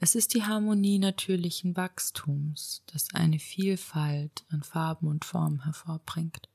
Es 0.00 0.14
ist 0.14 0.34
die 0.34 0.44
Harmonie 0.44 1.00
natürlichen 1.00 1.76
Wachstums, 1.76 2.82
das 2.86 3.12
eine 3.14 3.40
Vielfalt 3.40 4.44
an 4.48 4.62
Farben 4.62 5.08
und 5.08 5.24
Formen 5.24 5.64
hervorbringt. 5.64 6.48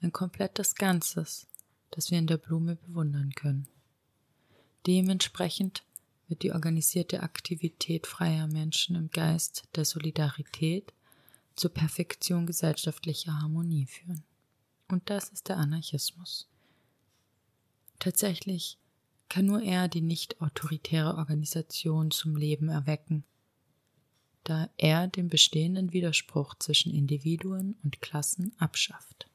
Ein 0.00 0.12
komplettes 0.12 0.74
Ganzes, 0.74 1.46
das 1.92 2.10
wir 2.10 2.18
in 2.18 2.26
der 2.26 2.38
Blume 2.38 2.74
bewundern 2.74 3.32
können. 3.36 3.68
Dementsprechend 4.86 5.84
wird 6.26 6.42
die 6.42 6.52
organisierte 6.52 7.22
Aktivität 7.22 8.08
freier 8.08 8.48
Menschen 8.48 8.96
im 8.96 9.10
Geist 9.10 9.64
der 9.76 9.84
Solidarität 9.84 10.92
zur 11.54 11.70
Perfektion 11.70 12.46
gesellschaftlicher 12.46 13.40
Harmonie 13.40 13.86
führen. 13.86 14.24
Und 14.88 15.08
das 15.08 15.28
ist 15.28 15.48
der 15.48 15.58
Anarchismus. 15.58 16.48
Tatsächlich 18.00 18.78
kann 19.30 19.46
nur 19.46 19.62
er 19.62 19.88
die 19.88 20.02
nicht 20.02 20.42
autoritäre 20.42 21.14
Organisation 21.14 22.10
zum 22.10 22.36
Leben 22.36 22.68
erwecken, 22.68 23.24
da 24.44 24.68
er 24.76 25.06
den 25.06 25.30
bestehenden 25.30 25.92
Widerspruch 25.92 26.56
zwischen 26.58 26.92
Individuen 26.92 27.78
und 27.82 28.02
Klassen 28.02 28.52
abschafft. 28.58 29.29